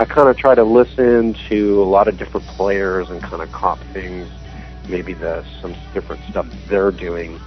[0.00, 3.52] I kind of try to listen to a lot of different players and kind of
[3.52, 4.26] cop things
[4.88, 7.38] maybe the some different stuff they're doing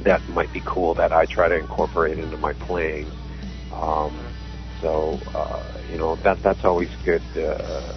[0.00, 3.10] that might be cool that I try to incorporate into my playing.
[3.74, 4.18] Um,
[4.80, 7.92] so uh, you know that that's always good uh,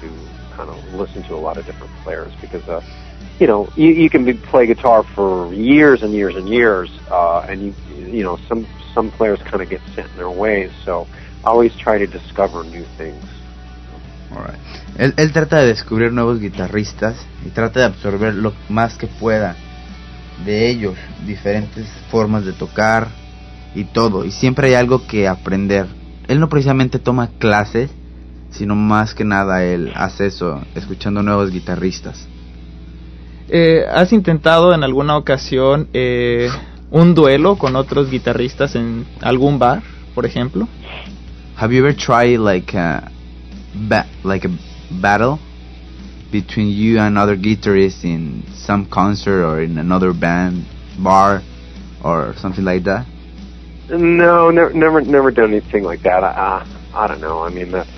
[0.00, 0.10] to
[0.52, 2.80] kind of listen to a lot of different players because uh,
[3.38, 7.40] you know you, you can be, play guitar for years and years and years, uh,
[7.40, 10.72] and you you know some some players kind of get set in their ways.
[10.86, 11.06] So
[11.44, 13.24] I always try to discover new things.
[14.30, 14.58] Alright.
[14.98, 19.56] Él, él trata de descubrir nuevos guitarristas y trata de absorber lo más que pueda
[20.44, 20.94] de ellos,
[21.24, 23.08] diferentes formas de tocar
[23.74, 24.24] y todo.
[24.24, 25.86] Y siempre hay algo que aprender.
[26.28, 27.90] Él no precisamente toma clases,
[28.50, 32.26] sino más que nada él hace eso, escuchando nuevos guitarristas.
[33.48, 36.48] Eh, ¿Has intentado en alguna ocasión eh,
[36.90, 39.82] un duelo con otros guitarristas en algún bar,
[40.14, 40.66] por ejemplo?
[41.56, 43.10] Have you ever tried like a
[43.74, 44.52] ba- like a
[44.90, 45.40] battle
[46.30, 50.66] between you and other guitarists in some concert or in another band
[50.98, 51.42] bar
[52.02, 53.06] or something like that?
[53.88, 56.22] No, never, never, never done anything like that.
[56.24, 57.42] I, I, I don't know.
[57.42, 57.88] I mean, that's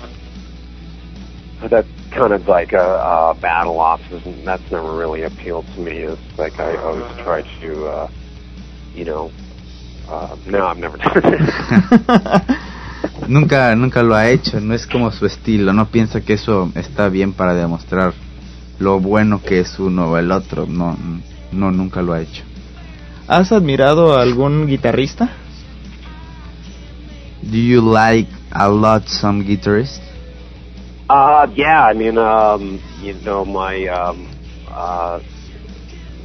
[1.69, 4.03] that's kind of like a, a battle ops.
[4.09, 5.91] and That's never really appealed to me.
[6.03, 8.09] It's like I always try to, uh,
[8.95, 9.31] you know,
[10.07, 12.59] Uh, no, I've never done it.
[13.27, 17.09] Nunca, nunca lo ha hecho, no es como su estilo, no piensa que eso está
[17.09, 18.13] bien para demostrar
[18.79, 20.97] lo bueno que es uno o el otro, no,
[21.51, 22.43] no, nunca lo ha hecho.
[23.27, 25.29] ¿Has admirado a algún guitarrista?
[27.43, 30.01] Do you like a lot some guitarists?
[31.09, 34.27] Uh, yeah, I mean, um, you know, my um,
[34.67, 35.19] uh,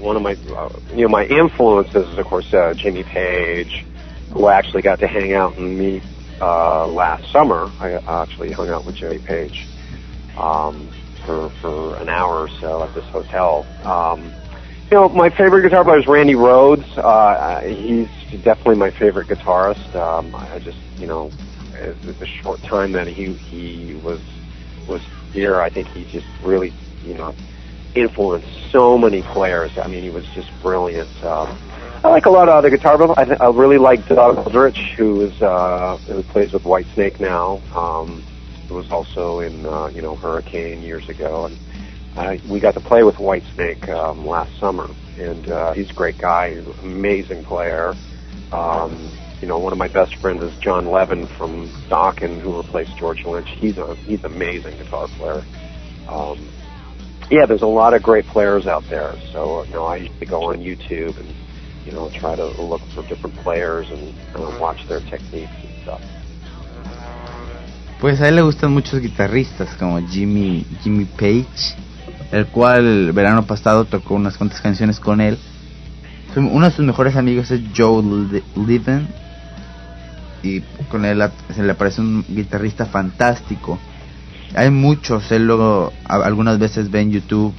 [0.00, 3.84] one of my, uh, you know, my influences is of course uh, Jimmy Page,
[4.32, 6.02] who I actually got to hang out and meet
[6.40, 7.70] uh, last summer.
[7.80, 9.66] I actually hung out with Jimmy Page
[10.36, 10.90] um,
[11.26, 13.66] for for an hour or so at this hotel.
[13.84, 14.34] Um,
[14.90, 16.84] you know, my favorite guitar player is Randy Rhodes.
[16.96, 18.08] Uh, he's
[18.42, 19.94] definitely my favorite guitarist.
[19.96, 21.32] Um, I just, you know,
[21.72, 24.20] the short time that he he was
[24.88, 25.00] was
[25.32, 27.34] here, I think he just really, you know,
[27.94, 29.72] influenced so many players.
[29.82, 31.08] I mean, he was just brilliant.
[31.24, 31.58] Um,
[32.04, 33.14] I like a lot of other guitar players.
[33.16, 37.62] I, th- I really like Doug Aldrich, who is uh, who plays with Whitesnake now.
[37.74, 38.22] Um,
[38.68, 41.58] who was also in uh, you know Hurricane years ago, and
[42.14, 46.18] I, we got to play with Whitesnake um, last summer, and uh, he's a great
[46.18, 47.94] guy, amazing player.
[48.52, 49.10] Um,
[49.40, 53.24] you know, one of my best friends is John Levin from Dokken, who replaced George
[53.24, 53.48] Lynch.
[53.48, 55.42] He's a he's amazing guitar player.
[56.06, 56.46] Um,
[57.30, 59.14] yeah, there's a lot of great players out there.
[59.32, 61.34] So you know, I usually go on YouTube and
[61.84, 66.00] you know try to look for different players and uh, watch their techniques and stuff.
[68.00, 71.74] Pues a él le gustan muchos guitarristas como Jimmy Jimmy Page,
[72.32, 75.38] el cual el verano pasado tocó unas cuantas canciones con él.
[76.36, 78.02] Uno de sus mejores amigos es Joe
[78.56, 79.06] Levin
[80.42, 81.22] y con él
[81.54, 83.78] se le parece un guitarrista fantástico.
[84.54, 87.54] Hay muchos, él luego algunas veces ve en YouTube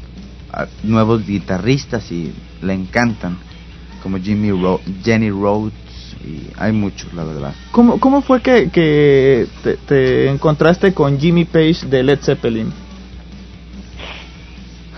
[0.84, 3.38] nuevos guitarristas y le encantan,
[4.06, 5.74] como Jimmy Ro Jenny Rhodes
[6.24, 7.56] y hay muchos, la verdad.
[7.72, 12.72] ¿Cómo, cómo fue que, que te, te encontraste con Jimmy Page de Led Zeppelin?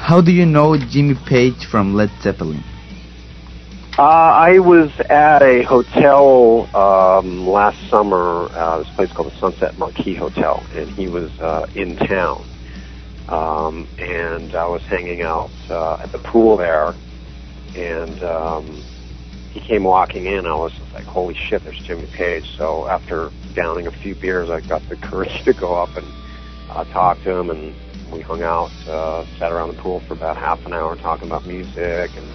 [0.10, 2.62] How do you know Jimmy Page from Led Zeppelin?
[3.98, 9.78] Uh, I was at a hotel um, last summer, uh, this place called the Sunset
[9.78, 12.44] Marquis Hotel, and he was uh, in town.
[13.30, 16.94] Um, and I was hanging out uh, at the pool there,
[17.74, 18.84] and um,
[19.52, 20.46] he came walking in.
[20.46, 24.50] I was just like, "Holy shit, there's Jimmy Page!" So after downing a few beers,
[24.50, 26.08] I got the courage to go up and
[26.70, 27.76] uh, talk to him, and
[28.12, 31.46] we hung out, uh, sat around the pool for about half an hour talking about
[31.46, 32.28] music and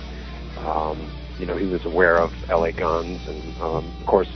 [0.66, 4.28] um, you know, he was aware of LA Guns, and um, of course,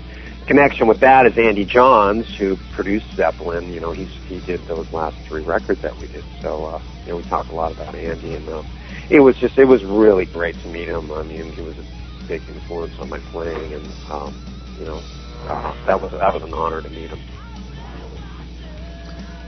[0.46, 3.72] connection with that is Andy Johns, who produced Zeppelin.
[3.72, 6.24] You know, he's he did those last three records that we did.
[6.40, 8.62] So, uh, you know, we talked a lot about Andy, and uh,
[9.08, 11.12] it was just it was really great to meet him.
[11.12, 11.84] I mean, he was a
[12.28, 14.34] big influence on my playing, and um,
[14.78, 15.00] you know,
[15.48, 17.18] uh, that was that was an honor to meet him.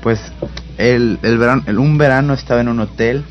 [0.03, 0.21] Pues
[0.79, 3.25] el, el verano, el, un verano estaba en un hotel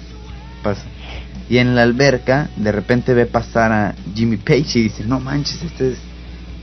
[1.50, 5.64] y en la alberca de repente ve pasar a Jimmy Page y dice, no manches,
[5.64, 5.98] este es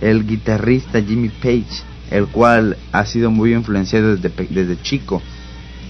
[0.01, 5.23] el guitarrista Jimmy Page, el cual ha sido muy influenciado desde, desde chico.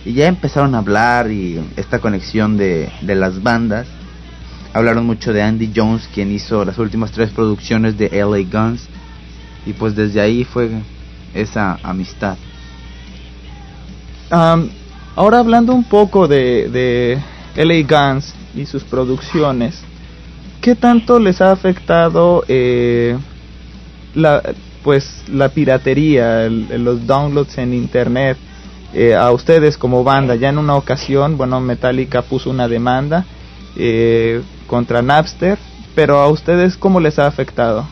[0.04, 3.86] Y ya empezaron a hablar y esta conexión de, de las bandas.
[4.74, 8.88] Hablaron mucho de Andy Jones, quien hizo las últimas tres producciones de LA Guns.
[9.66, 10.68] Y pues desde ahí fue
[11.32, 12.36] esa amistad.
[14.30, 14.68] Am,
[15.14, 17.20] ahora hablando un poco de,
[17.54, 19.80] LA Guns y sus producciones,
[20.60, 23.16] ¿qué tanto les ha afectado eh,
[24.16, 24.42] la,
[24.82, 28.36] pues, la piratería, los downloads en internet
[28.92, 30.34] eh, a ustedes como banda?
[30.34, 33.24] Ya en una ocasión, bueno, Metallica puso una demanda
[33.76, 35.58] eh, contra Napster,
[35.94, 37.86] pero a ustedes ¿cómo les ha afectado?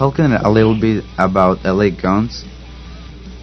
[0.00, 2.42] talking a little bit about LA Guns,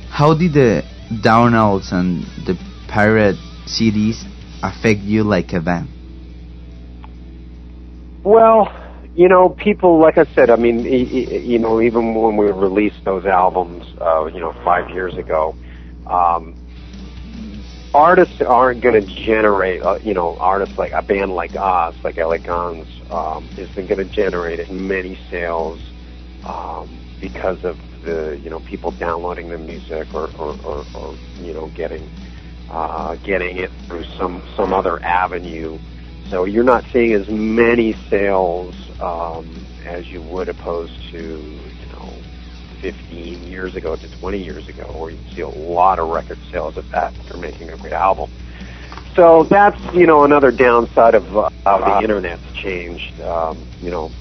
[0.10, 0.82] how did the
[1.24, 2.58] downloads and the
[2.90, 3.36] pirate
[3.68, 4.26] CDs
[4.64, 5.88] affect you like a band?
[8.24, 8.74] Well,
[9.14, 13.28] you know, people, like I said, I mean, you know, even when we released those
[13.28, 15.56] albums, uh, you know, five years ago,
[16.08, 16.56] um,
[17.98, 22.16] artists aren't going to generate, uh, you know, artists like a band like us, like
[22.18, 25.82] LA Guns, um, isn't going to generate as many sales
[26.46, 26.88] um,
[27.20, 31.68] because of the, you know, people downloading the music or, or, or, or you know,
[31.70, 32.08] getting
[32.70, 35.80] uh, getting it through some some other avenue.
[36.30, 39.50] So you're not seeing as many sales um,
[39.86, 41.67] as you would opposed to
[42.82, 46.78] 15 years ago to 20 years ago, where you see a lot of record sales
[46.78, 48.30] of that for making a great album.
[49.16, 53.20] So that's you know another downside of uh, how the internet's changed.
[53.22, 54.12] Um, you know,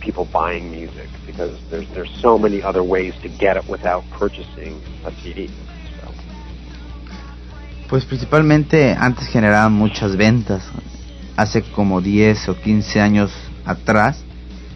[0.00, 4.80] people buying music because there's there's so many other ways to get it without purchasing
[5.04, 5.48] a CD.
[7.88, 10.62] Pues principalmente antes generaban muchas ventas.
[11.36, 13.32] Hace como 10 o 15 años
[13.64, 14.22] atrás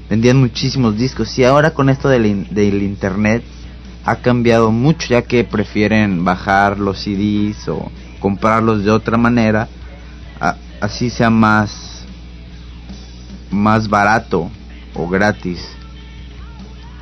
[0.09, 3.43] vendían muchísimos discos y ahora con esto del, del internet
[4.05, 9.69] ha cambiado mucho ya que prefieren bajar los CDs o comprarlos de otra manera
[10.81, 12.05] así sea más
[13.51, 14.51] más barato
[14.95, 15.67] o gratis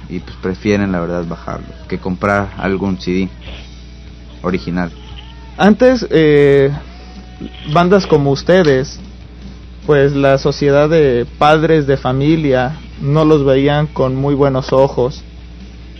[0.08, 3.28] y pues prefieren la verdad bajarlos que comprar algún CD
[4.42, 4.92] original.
[5.56, 6.70] Antes, eh,
[7.72, 9.00] bandas como ustedes,
[9.86, 15.22] pues la sociedad de padres de familia no los veían con muy buenos ojos.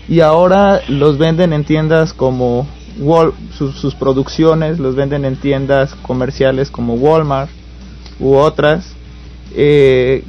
[0.08, 2.66] Y ahora los venden en tiendas como
[2.98, 7.50] Wal sus, sus producciones los venden en tiendas comerciales como Walmart
[8.20, 8.94] u otras.
[9.54, 10.24] Eh,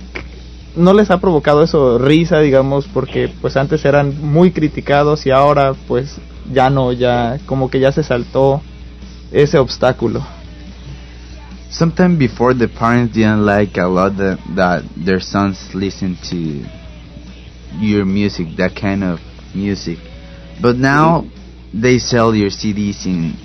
[0.75, 5.73] no les ha provocado eso risa, digamos, porque pues antes eran muy criticados y ahora
[5.87, 6.17] pues
[6.51, 8.61] ya no, ya como que ya se saltó
[9.31, 10.25] ese obstáculo.
[11.77, 16.64] Sometime before the parents didn't like a lot that, that their sons listen to
[17.77, 19.19] your music, that kind of
[19.53, 19.97] music.
[20.61, 21.26] But now
[21.73, 23.35] they sell your CDs in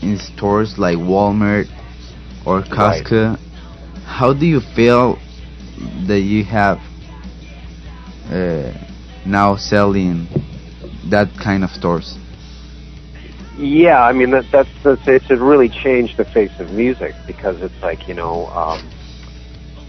[0.00, 1.68] in stores like Walmart
[2.46, 3.04] or Right.
[3.04, 3.38] Costco.
[4.06, 5.18] How do you feel
[6.06, 6.78] that you have
[8.30, 8.72] uh,
[9.26, 10.28] now selling
[11.10, 12.16] that kind of stores?
[13.56, 17.80] Yeah, I mean that, that's that's it's really changed the face of music because it's
[17.82, 18.90] like you know um,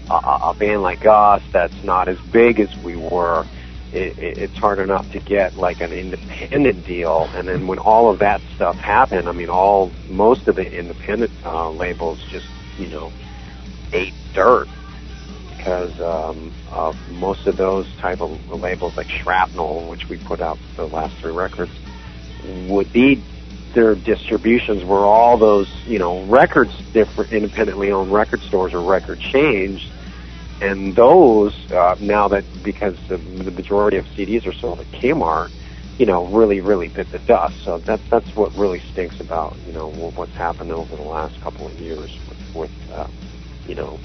[0.09, 3.45] a, a band like us that's not as big as we were.
[3.91, 8.09] It, it, it's hard enough to get like an independent deal, and then when all
[8.09, 12.87] of that stuff happened, I mean, all most of the independent uh, labels just you
[12.87, 13.11] know
[13.91, 14.69] ate dirt
[15.57, 20.57] because um, of most of those type of labels like Shrapnel, which we put out
[20.77, 21.71] the last three records,
[22.69, 23.21] would be
[23.77, 29.19] their distributions were all those you know records different independently owned record stores or record
[29.19, 29.87] chains.
[30.59, 35.51] And those uh, now that because the, the majority of CDs are sold at Kmart
[35.99, 37.63] you know really really bit the dust.
[37.63, 41.67] So that's that's what really stinks about you know what's happened over the last couple
[41.67, 43.07] of years with, with uh,
[43.67, 43.99] you know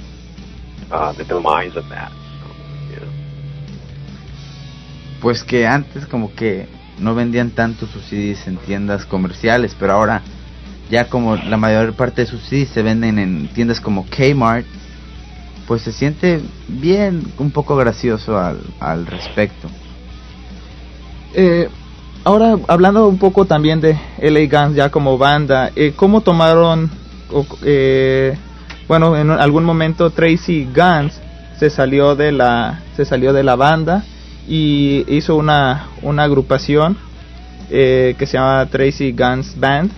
[0.91, 2.13] uh, the demise of that.
[2.13, 2.47] So,
[2.91, 3.09] yeah.
[5.23, 6.69] Pues que antes como que
[7.03, 10.23] no vendían tanto sus CDs en tiendas comerciales, pero ahora
[10.91, 14.67] ya como la mayor parte de sus CDs se venden en tiendas como Kmart,
[15.67, 19.69] pues se siente bien, un poco gracioso al, al respecto.
[21.35, 21.69] Eh,
[22.25, 26.91] ahora, hablando un poco también de LA Guns ya como banda, eh, ¿cómo tomaron,
[27.63, 28.37] eh,
[28.87, 31.19] bueno, en algún momento Tracy Guns
[31.59, 34.05] se salió de la, se salió de la banda
[34.49, 36.97] y hizo una, una agrupación
[37.71, 39.91] eh, que se llama Tracy Guns Band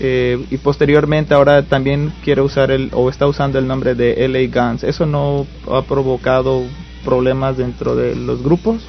[0.00, 4.48] eh, y posteriormente ahora también quiere usar el o está usando el nombre de LA
[4.52, 4.84] Guns.
[4.84, 6.64] ¿Eso no ha provocado
[7.04, 8.82] problemas dentro de los grupos?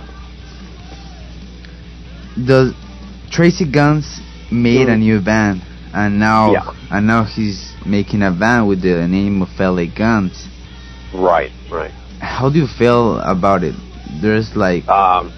[2.45, 2.73] The
[3.31, 5.61] Tracy Guns made a new band,
[5.93, 6.64] and now Yeah.
[6.91, 10.47] and now he's making a band with the name of LA Guns.
[11.14, 13.76] right right How do you feel about it?
[14.22, 15.32] There's like um,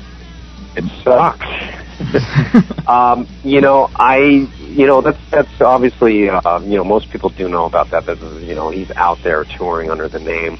[0.75, 1.45] it sucks.
[2.87, 7.49] um, you know, I, you know, that's that's obviously, uh, you know, most people do
[7.49, 8.05] know about that.
[8.05, 10.57] That you know, he's out there touring under the name.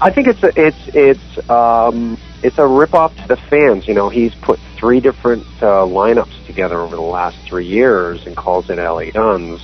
[0.00, 3.86] I think it's a, it's it's um, it's a rip off to the fans.
[3.86, 8.36] You know, he's put three different uh, lineups together over the last three years and
[8.36, 9.60] calls it LA Guns.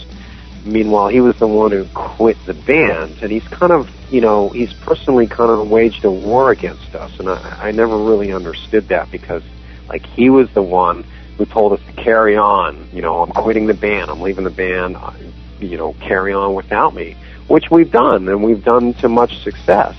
[0.73, 4.49] Meanwhile, he was the one who quit the band, and he's kind of, you know,
[4.51, 8.89] he's personally kind of waged a war against us, and I, I never really understood
[8.89, 9.43] that because,
[9.89, 11.05] like, he was the one
[11.39, 12.89] who told us to carry on.
[12.93, 14.97] You know, I'm quitting the band, I'm leaving the band.
[14.97, 15.13] uh,
[15.61, 17.17] You know, carry on without me,
[17.49, 19.97] which we've done, and we've done to much success.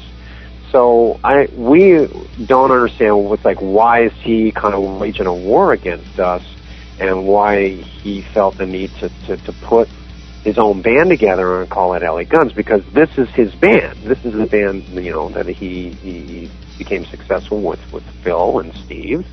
[0.72, 2.08] So I we
[2.46, 6.44] don't understand what's like why is he kind of waging a war against us
[7.00, 9.90] and why he felt the need to, to, to put
[10.44, 13.98] his own band together and call it LA Guns because this is his band.
[14.04, 18.74] This is the band you know that he, he became successful with with Phil and
[18.76, 19.26] Steve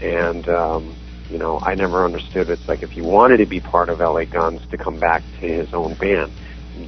[0.00, 0.94] and um
[1.30, 4.24] you know, I never understood it's like if you wanted to be part of LA
[4.24, 6.32] Guns to come back to his own band,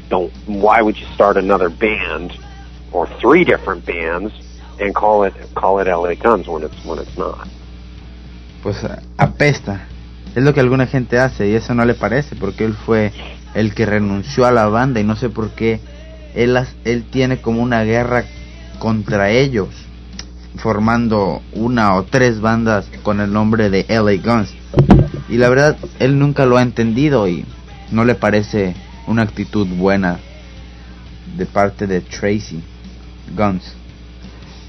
[0.09, 2.37] don't why would you start another band
[2.93, 4.33] or three different bands
[4.81, 7.49] and call it call it LA Guns when it's when it's not.
[8.63, 8.85] pues
[9.17, 9.87] apesta.
[10.35, 13.13] Es lo que alguna gente hace y eso no le parece porque él fue
[13.55, 15.81] el que renunció a la banda y no sé por qué
[16.35, 18.25] él, él tiene como una guerra
[18.79, 19.69] contra ellos.
[20.57, 24.55] formando una o tres bandas con el nombre de LA Guns.
[25.31, 27.47] Y la verdad, él nunca lo ha entendido y
[27.91, 28.75] no le parece
[29.07, 30.19] una actitud buena
[31.39, 32.63] de parte de Tracy
[33.35, 33.75] Guns.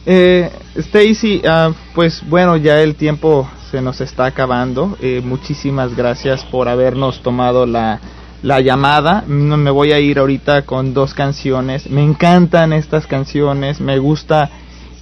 [0.05, 4.97] Eh, Stacy, ah, pues bueno, ya el tiempo se nos está acabando.
[5.01, 7.99] Eh, muchísimas gracias por habernos tomado la,
[8.43, 9.23] la llamada.
[9.27, 11.89] No, me voy a ir ahorita con dos canciones.
[11.89, 13.81] Me encantan estas canciones.
[13.81, 14.51] Me gusta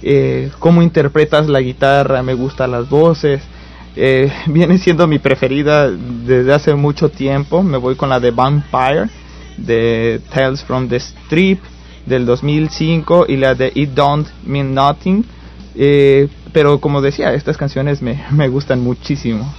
[0.00, 2.22] eh, cómo interpretas la guitarra.
[2.22, 3.42] Me gustan las voces.
[3.96, 7.62] Eh, viene siendo mi preferida desde hace mucho tiempo.
[7.62, 9.10] Me voy con la de Vampire
[9.58, 11.60] de Tales from the Strip
[12.06, 15.24] del 2005 y la de It Don't Mean Nothing.
[15.74, 19.52] Eh, pero como decía, estas canciones me, me gustan muchísimo.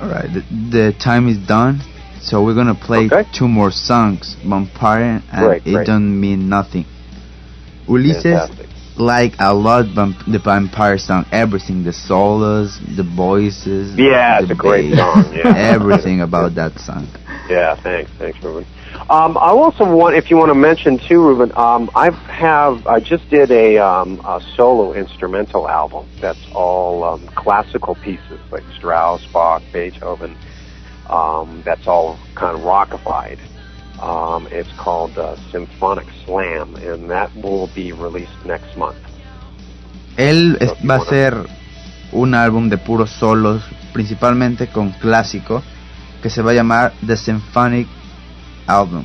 [0.00, 1.78] Alright, the, the time is done.
[2.22, 3.24] So we're gonna play Okay.
[3.32, 5.86] two more songs, Vampire and Great, It great.
[5.86, 6.84] Don't Mean Nothing.
[7.88, 8.66] Ulises Fantastic.
[8.96, 14.52] like a lot vamp- the Vampire song, everything, the solos, the voices, Yeah, the it's
[14.52, 15.52] a great bass, song, yeah.
[15.74, 17.08] everything about that song.
[17.50, 18.64] Yeah, thanks, thanks, Ruben.
[19.10, 23.00] Um, I also want, if you want to mention too, Ruben, um, I have, I
[23.00, 29.26] just did a, um, a solo instrumental album that's all um, classical pieces like Strauss,
[29.32, 30.36] Bach, Beethoven.
[31.10, 33.38] Um, that's all kind of rockified.
[34.00, 38.96] Um, it's called uh, Symphonic Slam, and that will be released next month.
[40.16, 41.34] Él es- va a hacer
[42.12, 43.62] un álbum de puros solos,
[43.92, 45.62] principalmente con clásico,
[46.22, 47.86] que se va a llamar The Symphonic
[48.66, 49.04] Album.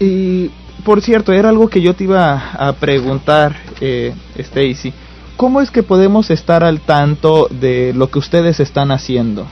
[0.00, 0.50] Y
[0.84, 4.92] por cierto, era algo que yo te iba a preguntar, eh, Stacy.
[5.36, 9.46] ¿Cómo es que podemos estar al tanto de lo que ustedes están haciendo?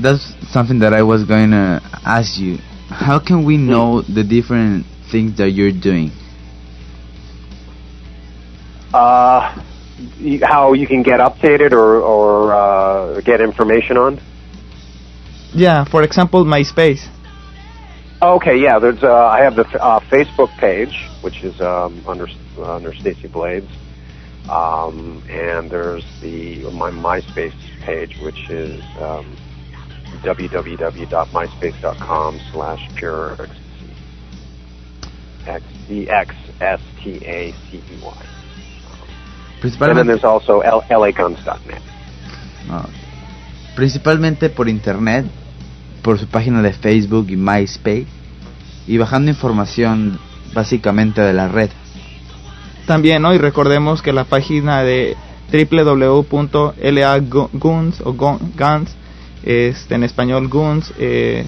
[0.00, 2.58] That's something that I was going to ask you.
[2.88, 6.10] How can we know the different things that you're doing?
[8.94, 9.60] Uh,
[10.20, 14.20] y- how you can get updated or, or uh, get information on?
[15.54, 17.08] Yeah, for example, MySpace.
[18.20, 18.78] Okay, yeah.
[18.78, 22.26] There's uh, I have the uh, Facebook page, which is um, under
[22.60, 23.70] under Stacy Blades,
[24.48, 27.54] um, and there's the my MySpace
[27.84, 29.36] page, which is um,
[30.22, 33.58] www.myspace.com slash pure ecstasy.
[35.46, 38.10] X E X S T A C E Y.
[38.10, 41.82] And then Principalmente, there's also L- laguns.net.
[42.68, 42.84] no,
[43.74, 45.26] principalmente por internet,
[46.02, 48.06] por su página de Facebook y MySpace,
[48.86, 50.18] y bajando información
[50.54, 51.70] básicamente de la red.
[52.86, 53.34] También, ¿no?
[53.34, 55.16] Y recordemos que la página de
[55.52, 56.28] www.laguns
[58.04, 58.94] o gun- guns,
[59.42, 61.46] este, en español guns, eh,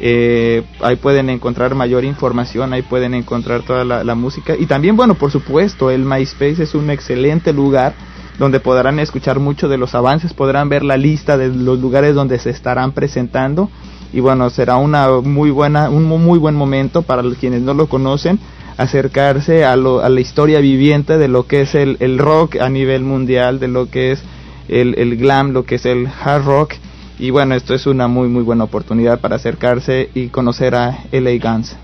[0.00, 4.54] eh, ahí pueden encontrar mayor información, ahí pueden encontrar toda la, música.
[4.58, 7.94] Y también, bueno, por supuesto, el MySpace es un excelente lugar
[8.38, 12.38] donde podrán escuchar mucho de los avances, podrán ver la lista de los lugares donde
[12.40, 13.70] se estarán presentando
[14.12, 17.86] y bueno, será una muy buena un mu- muy buen momento para quienes no lo
[17.88, 18.40] conocen
[18.76, 22.68] acercarse a, lo- a la historia viviente de lo que es el, el rock a
[22.68, 24.22] nivel mundial, de lo que es
[24.68, 26.74] el, el glam, lo que es el hard rock
[27.18, 31.38] y bueno, esto es una muy muy buena oportunidad para acercarse y conocer a LA
[31.40, 31.76] Guns.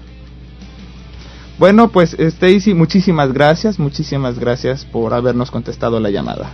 [1.58, 6.50] Bueno, pues Stacy, muchísimas gracias, muchísimas gracias por habernos contestado la llamada.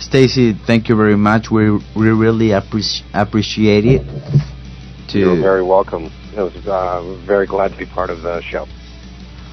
[0.00, 1.50] Stacy, thank you very much.
[1.50, 4.02] We we really appreci- appreciate it.
[5.12, 6.10] To You're very welcome.
[6.36, 8.66] I was uh, very glad to be part of the show.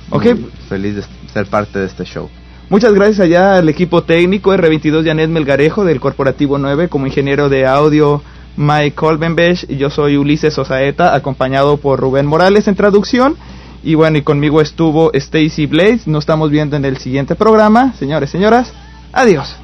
[0.10, 0.26] Ok,
[0.68, 2.30] Feliz de ser parte de este show.
[2.72, 7.65] Muchas gracias allá al equipo técnico R22 Janet Melgarejo del Corporativo 9 como ingeniero de
[7.65, 8.23] audio
[8.56, 13.35] Mike Colbenbesch y yo soy Ulises Osaeta acompañado por Rubén Morales en traducción.
[13.84, 16.07] Y bueno y conmigo estuvo Stacy Blades.
[16.07, 17.91] Nos estamos viendo en el siguiente programa.
[17.99, 18.72] Señores señoras
[19.11, 19.57] adiós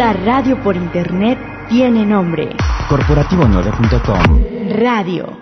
[0.00, 2.48] La radio por internet tiene nombre.
[2.88, 4.78] Corporativo9.com.
[4.80, 5.39] Radio.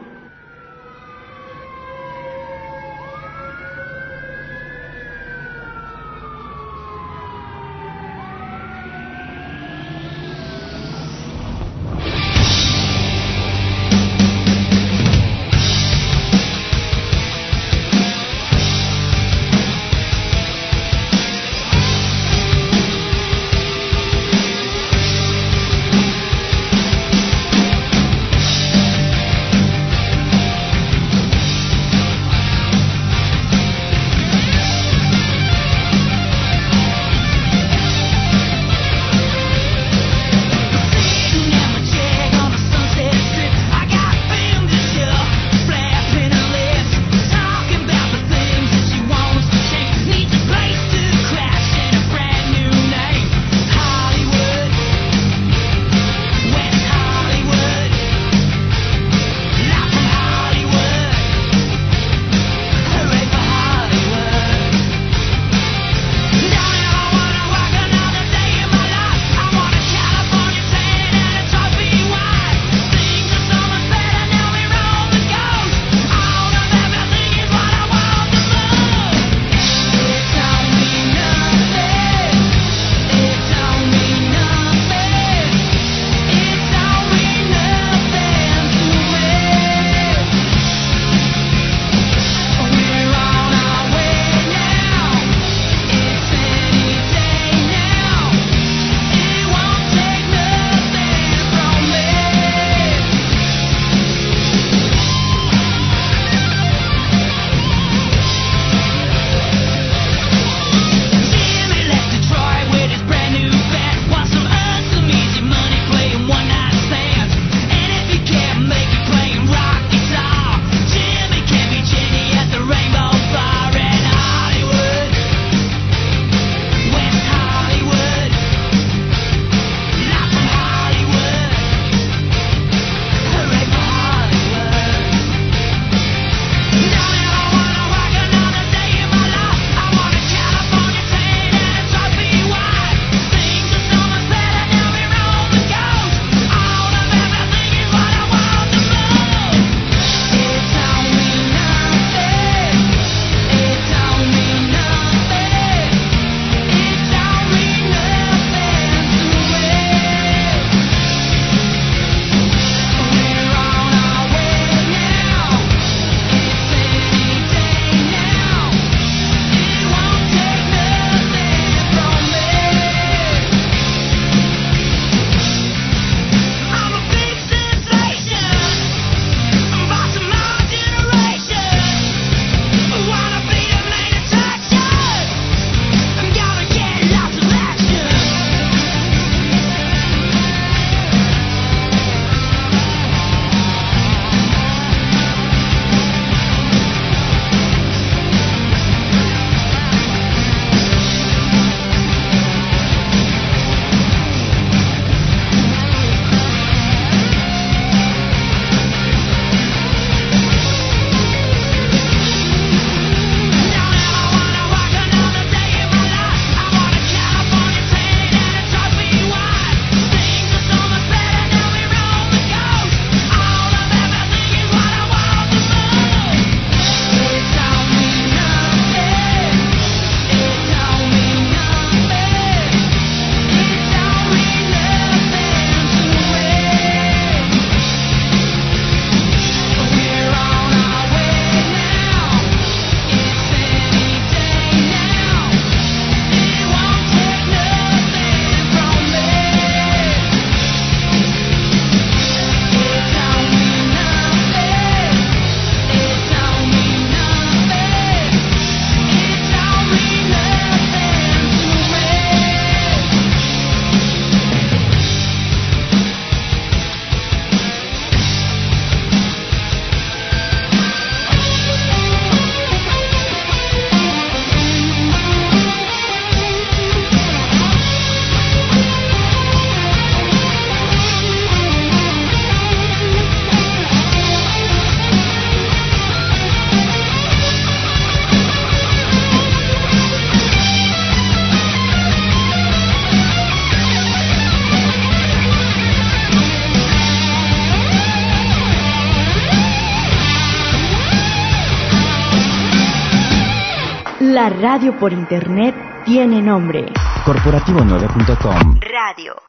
[304.48, 305.74] La radio por internet
[306.06, 306.86] tiene nombre.
[307.26, 309.47] Corporativo9.com Radio.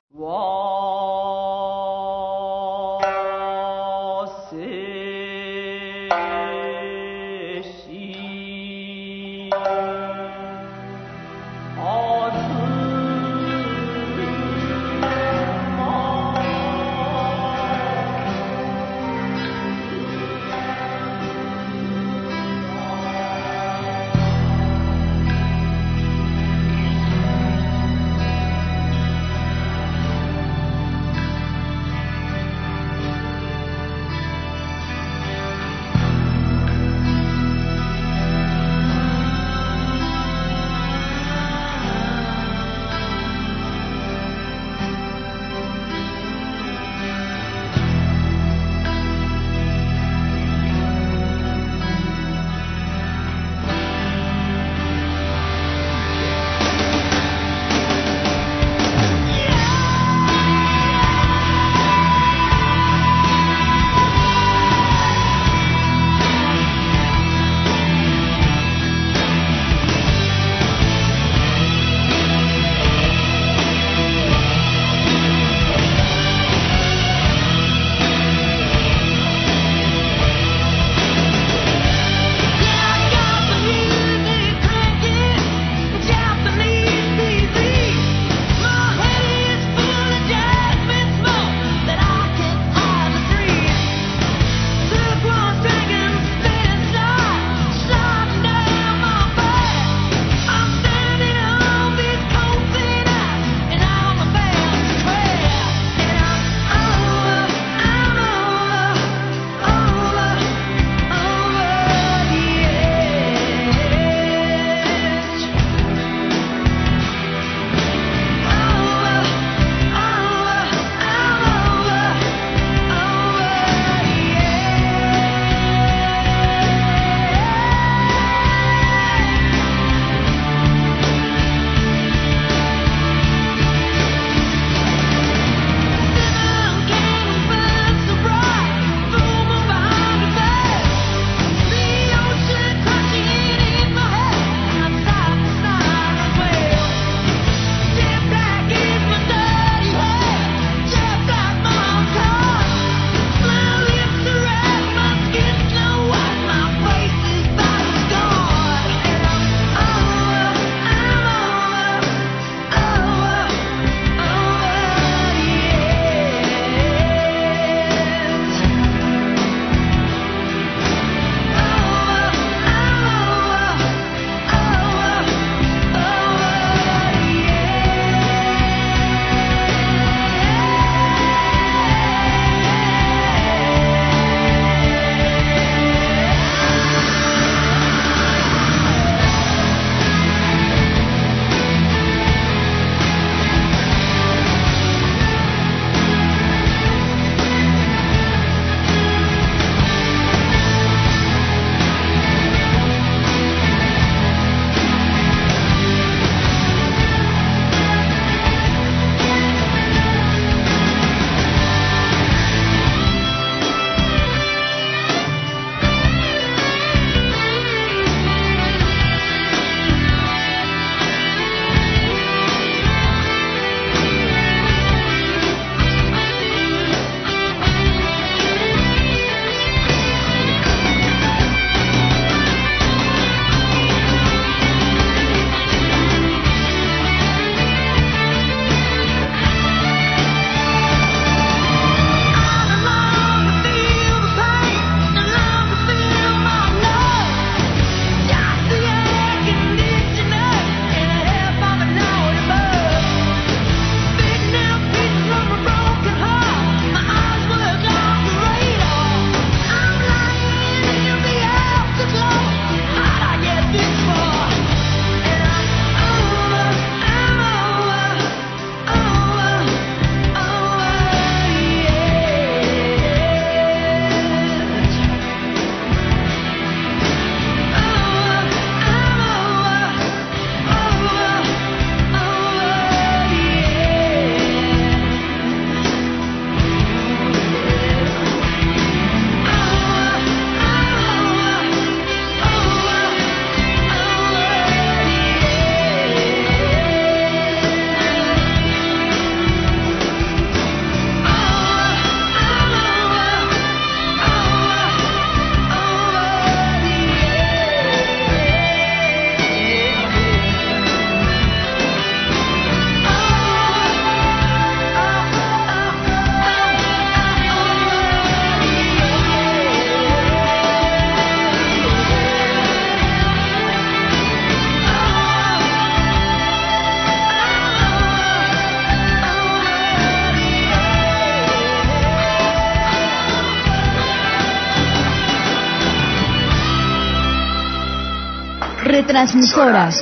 [339.20, 339.96] Retransmisoras.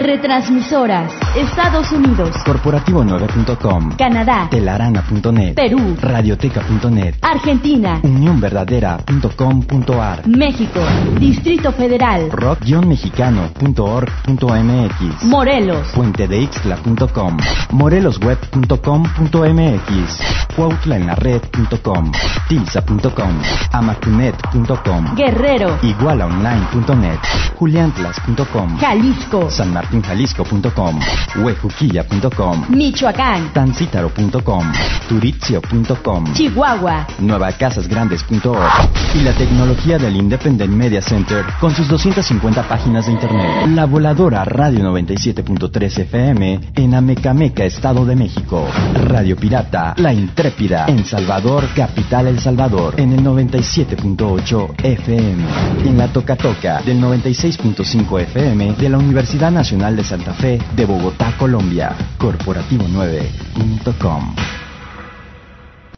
[0.00, 1.27] Retransmisoras.
[1.38, 2.34] Estados Unidos.
[2.44, 3.92] Corporativo9.com.
[3.96, 4.48] Canadá.
[4.50, 5.54] Telarana.net.
[5.54, 5.96] Perú.
[6.00, 7.14] Radioteca.net.
[7.22, 8.00] Argentina.
[8.02, 10.26] Unionverdadera.com.ar.
[10.26, 10.80] México.
[11.20, 12.28] Distrito Federal.
[12.32, 15.22] rock-mexicano.org.mx.
[15.22, 15.86] Morelos.
[15.94, 17.36] puentedeixtla.com.
[17.70, 20.20] morelosweb.com.mx.
[20.56, 22.12] cuautlaenlared.com.
[22.48, 23.40] tilsa.com.
[23.72, 25.14] amacunet.com.
[25.14, 25.78] Guerrero.
[25.82, 27.20] igualaonline.net.
[27.58, 28.78] juliantlas.com.
[28.80, 29.48] Jalisco.
[29.50, 30.98] sanmartinjalisco.com.
[31.36, 32.66] huejuquilla.com.
[32.70, 33.52] Michoacán.
[33.52, 34.72] tancítaro.com.
[35.08, 36.32] turitzio.com.
[36.32, 37.06] Chihuahua.
[37.18, 43.66] nuevacasasgrandes.org y la tecnología del Independent Media Center con sus 250 páginas de internet.
[43.68, 48.66] La voladora Radio 97.3 FM en Amecameca, Estado de México.
[48.94, 55.44] Radio Pirata, La Intrépida en Salvador, Capital El Salvador en el 97.8 FM.
[55.84, 60.86] En la Toca Toca del 96.5 FM de la Universidad Nacional de Santa Fe de
[61.18, 61.94] Bogotá, Colombia.
[62.18, 64.67] Corporativo9.com.